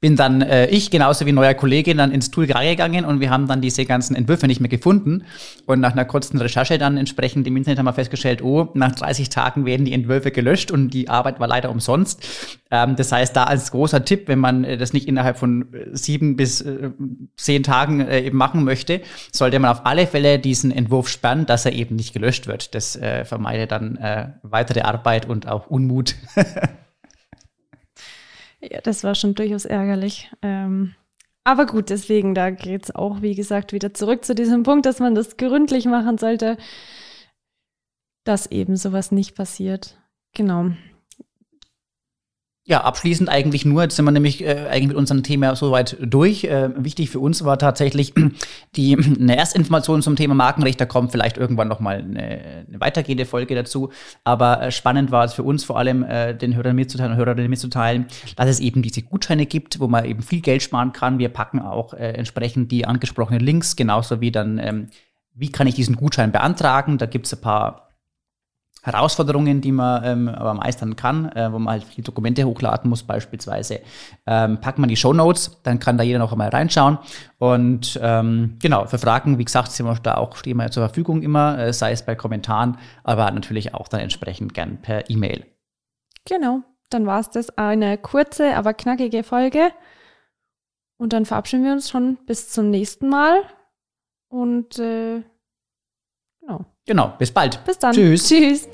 bin 0.01 0.15
dann 0.15 0.41
äh, 0.41 0.67
ich 0.67 0.91
genauso 0.91 1.25
wie 1.25 1.31
neuer 1.31 1.53
Kollege 1.53 1.95
dann 1.95 2.11
ins 2.11 2.29
Tool 2.29 2.47
gegangen 2.47 3.05
und 3.05 3.19
wir 3.19 3.29
haben 3.29 3.47
dann 3.47 3.61
diese 3.61 3.85
ganzen 3.85 4.15
Entwürfe 4.15 4.45
nicht 4.47 4.59
mehr 4.59 4.69
gefunden. 4.69 5.23
Und 5.65 5.79
nach 5.79 5.93
einer 5.93 6.05
kurzen 6.05 6.37
Recherche 6.37 6.77
dann 6.77 6.97
entsprechend 6.97 7.47
im 7.47 7.57
Internet 7.57 7.79
haben 7.79 7.85
wir 7.85 7.93
festgestellt, 7.93 8.41
oh, 8.41 8.69
nach 8.73 8.91
30 8.91 9.29
Tagen 9.29 9.65
werden 9.65 9.85
die 9.85 9.93
Entwürfe 9.93 10.31
gelöscht 10.31 10.71
und 10.71 10.89
die 10.89 11.09
Arbeit 11.09 11.39
war 11.39 11.47
leider 11.47 11.71
umsonst. 11.71 12.27
Ähm, 12.71 12.95
das 12.95 13.11
heißt, 13.11 13.35
da 13.35 13.45
als 13.45 13.71
großer 13.71 14.03
Tipp, 14.03 14.27
wenn 14.27 14.39
man 14.39 14.63
äh, 14.63 14.77
das 14.77 14.93
nicht 14.93 15.07
innerhalb 15.07 15.37
von 15.37 15.73
äh, 15.73 15.95
sieben 15.95 16.35
bis 16.35 16.61
äh, 16.61 16.91
zehn 17.37 17.63
Tagen 17.63 18.01
äh, 18.01 18.21
eben 18.21 18.37
machen 18.37 18.63
möchte, 18.63 19.01
sollte 19.31 19.59
man 19.59 19.71
auf 19.71 19.85
alle 19.85 20.07
Fälle 20.07 20.39
diesen 20.39 20.71
Entwurf 20.71 21.07
sperren, 21.09 21.45
dass 21.45 21.65
er 21.65 21.73
eben 21.73 21.95
nicht 21.95 22.13
gelöscht 22.13 22.47
wird. 22.47 22.75
Das 22.75 22.95
äh, 22.95 23.25
vermeidet 23.25 23.71
dann 23.71 23.95
äh, 23.97 24.29
weitere 24.43 24.81
Arbeit 24.81 25.27
und 25.27 25.47
auch 25.47 25.67
Unmut. 25.67 26.15
Ja, 28.61 28.81
das 28.81 29.03
war 29.03 29.15
schon 29.15 29.35
durchaus 29.35 29.65
ärgerlich. 29.65 30.31
Ähm, 30.41 30.95
aber 31.43 31.67
gut, 31.67 31.89
deswegen, 31.89 32.33
da 32.33 32.49
geht 32.49 32.85
es 32.85 32.95
auch, 32.95 33.21
wie 33.21 33.35
gesagt, 33.35 33.71
wieder 33.71 33.93
zurück 33.93 34.25
zu 34.25 34.33
diesem 34.33 34.63
Punkt, 34.63 34.85
dass 34.85 34.99
man 34.99 35.13
das 35.13 35.37
gründlich 35.37 35.85
machen 35.85 36.17
sollte, 36.17 36.57
dass 38.23 38.47
eben 38.47 38.75
sowas 38.75 39.11
nicht 39.11 39.35
passiert. 39.35 40.01
Genau. 40.33 40.71
Ja, 42.67 42.81
abschließend 42.81 43.29
eigentlich 43.29 43.63
nur, 43.63 43.83
jetzt 43.83 43.95
sind 43.95 44.05
wir 44.05 44.11
nämlich 44.11 44.43
äh, 44.43 44.65
eigentlich 44.67 44.87
mit 44.87 44.97
unserem 44.97 45.21
Thema 45.21 45.55
soweit 45.55 45.97
durch. 46.01 46.45
Äh, 46.45 46.71
wichtig 46.83 47.11
für 47.11 47.19
uns 47.19 47.45
war 47.45 47.59
tatsächlich 47.59 48.15
die 48.75 48.97
eine 48.97 49.37
Erstinformation 49.37 50.01
zum 50.01 50.15
Thema 50.15 50.33
Markenrecht. 50.33 50.81
Da 50.81 50.87
kommt 50.87 51.11
vielleicht 51.11 51.37
irgendwann 51.37 51.67
noch 51.67 51.79
mal 51.79 51.99
eine, 51.99 52.65
eine 52.67 52.79
weitergehende 52.79 53.27
Folge 53.27 53.53
dazu. 53.53 53.91
Aber 54.23 54.63
äh, 54.63 54.71
spannend 54.71 55.11
war 55.11 55.25
es 55.25 55.35
für 55.35 55.43
uns 55.43 55.63
vor 55.63 55.77
allem, 55.77 56.01
äh, 56.01 56.33
den 56.33 56.55
Hörern 56.55 56.75
mitzuteilen 56.75 57.11
und 57.11 57.19
Hörerinnen 57.19 57.51
mitzuteilen, 57.51 58.07
dass 58.35 58.49
es 58.49 58.59
eben 58.59 58.81
diese 58.81 59.03
Gutscheine 59.03 59.45
gibt, 59.45 59.79
wo 59.79 59.87
man 59.87 60.03
eben 60.05 60.23
viel 60.23 60.41
Geld 60.41 60.63
sparen 60.63 60.91
kann. 60.91 61.19
Wir 61.19 61.29
packen 61.29 61.59
auch 61.59 61.93
äh, 61.93 62.13
entsprechend 62.13 62.71
die 62.71 62.87
angesprochenen 62.87 63.41
Links, 63.41 63.75
genauso 63.75 64.21
wie 64.21 64.31
dann, 64.31 64.57
ähm, 64.57 64.87
wie 65.35 65.51
kann 65.51 65.67
ich 65.67 65.75
diesen 65.75 65.97
Gutschein 65.97 66.31
beantragen. 66.31 66.97
Da 66.97 67.05
gibt 67.05 67.27
es 67.27 67.33
ein 67.35 67.41
paar 67.41 67.84
Herausforderungen, 68.85 69.61
die 69.61 69.71
man 69.71 70.03
ähm, 70.03 70.29
aber 70.29 70.53
meistern 70.53 70.95
kann, 70.95 71.31
äh, 71.31 71.51
wo 71.51 71.57
man 71.57 71.73
halt 71.73 71.83
viele 71.83 72.05
Dokumente 72.05 72.45
hochladen 72.45 72.87
muss 72.87 73.01
beispielsweise. 73.01 73.81
Ähm, 74.27 74.61
packt 74.61 74.77
man 74.77 74.89
die 74.89 74.95
Show 74.95 75.11
Notes, 75.11 75.59
dann 75.63 75.79
kann 75.79 75.97
da 75.97 76.03
jeder 76.03 76.19
noch 76.19 76.31
einmal 76.31 76.49
reinschauen. 76.49 76.99
Und 77.39 77.99
ähm, 78.01 78.57
genau, 78.61 78.85
für 78.85 78.99
Fragen, 78.99 79.39
wie 79.39 79.45
gesagt, 79.45 79.71
sind 79.71 79.87
wir 79.87 79.95
da 79.95 80.15
auch, 80.15 80.35
stehen 80.35 80.57
wir 80.57 80.69
zur 80.69 80.83
Verfügung 80.83 81.23
immer, 81.23 81.57
äh, 81.57 81.73
sei 81.73 81.91
es 81.93 82.05
bei 82.05 82.13
Kommentaren, 82.13 82.77
aber 83.03 83.29
natürlich 83.31 83.73
auch 83.73 83.87
dann 83.87 84.01
entsprechend 84.01 84.53
gern 84.53 84.81
per 84.81 85.09
E-Mail. 85.09 85.45
Genau. 86.25 86.61
dann 86.89 87.07
war 87.07 87.19
es 87.19 87.29
das 87.31 87.57
eine 87.57 87.97
kurze, 87.97 88.55
aber 88.55 88.73
knackige 88.73 89.23
Folge. 89.23 89.71
Und 90.97 91.11
dann 91.11 91.25
verabschieden 91.25 91.63
wir 91.63 91.73
uns 91.73 91.89
schon 91.89 92.17
bis 92.25 92.49
zum 92.49 92.69
nächsten 92.69 93.09
Mal. 93.09 93.41
Und 94.29 94.79
äh, 94.79 95.23
genau. 96.39 96.65
Genau, 96.87 97.13
bis 97.17 97.31
bald. 97.31 97.63
Bis 97.65 97.79
dann. 97.79 97.93
Tschüss. 97.93 98.27
Tschüss. 98.27 98.67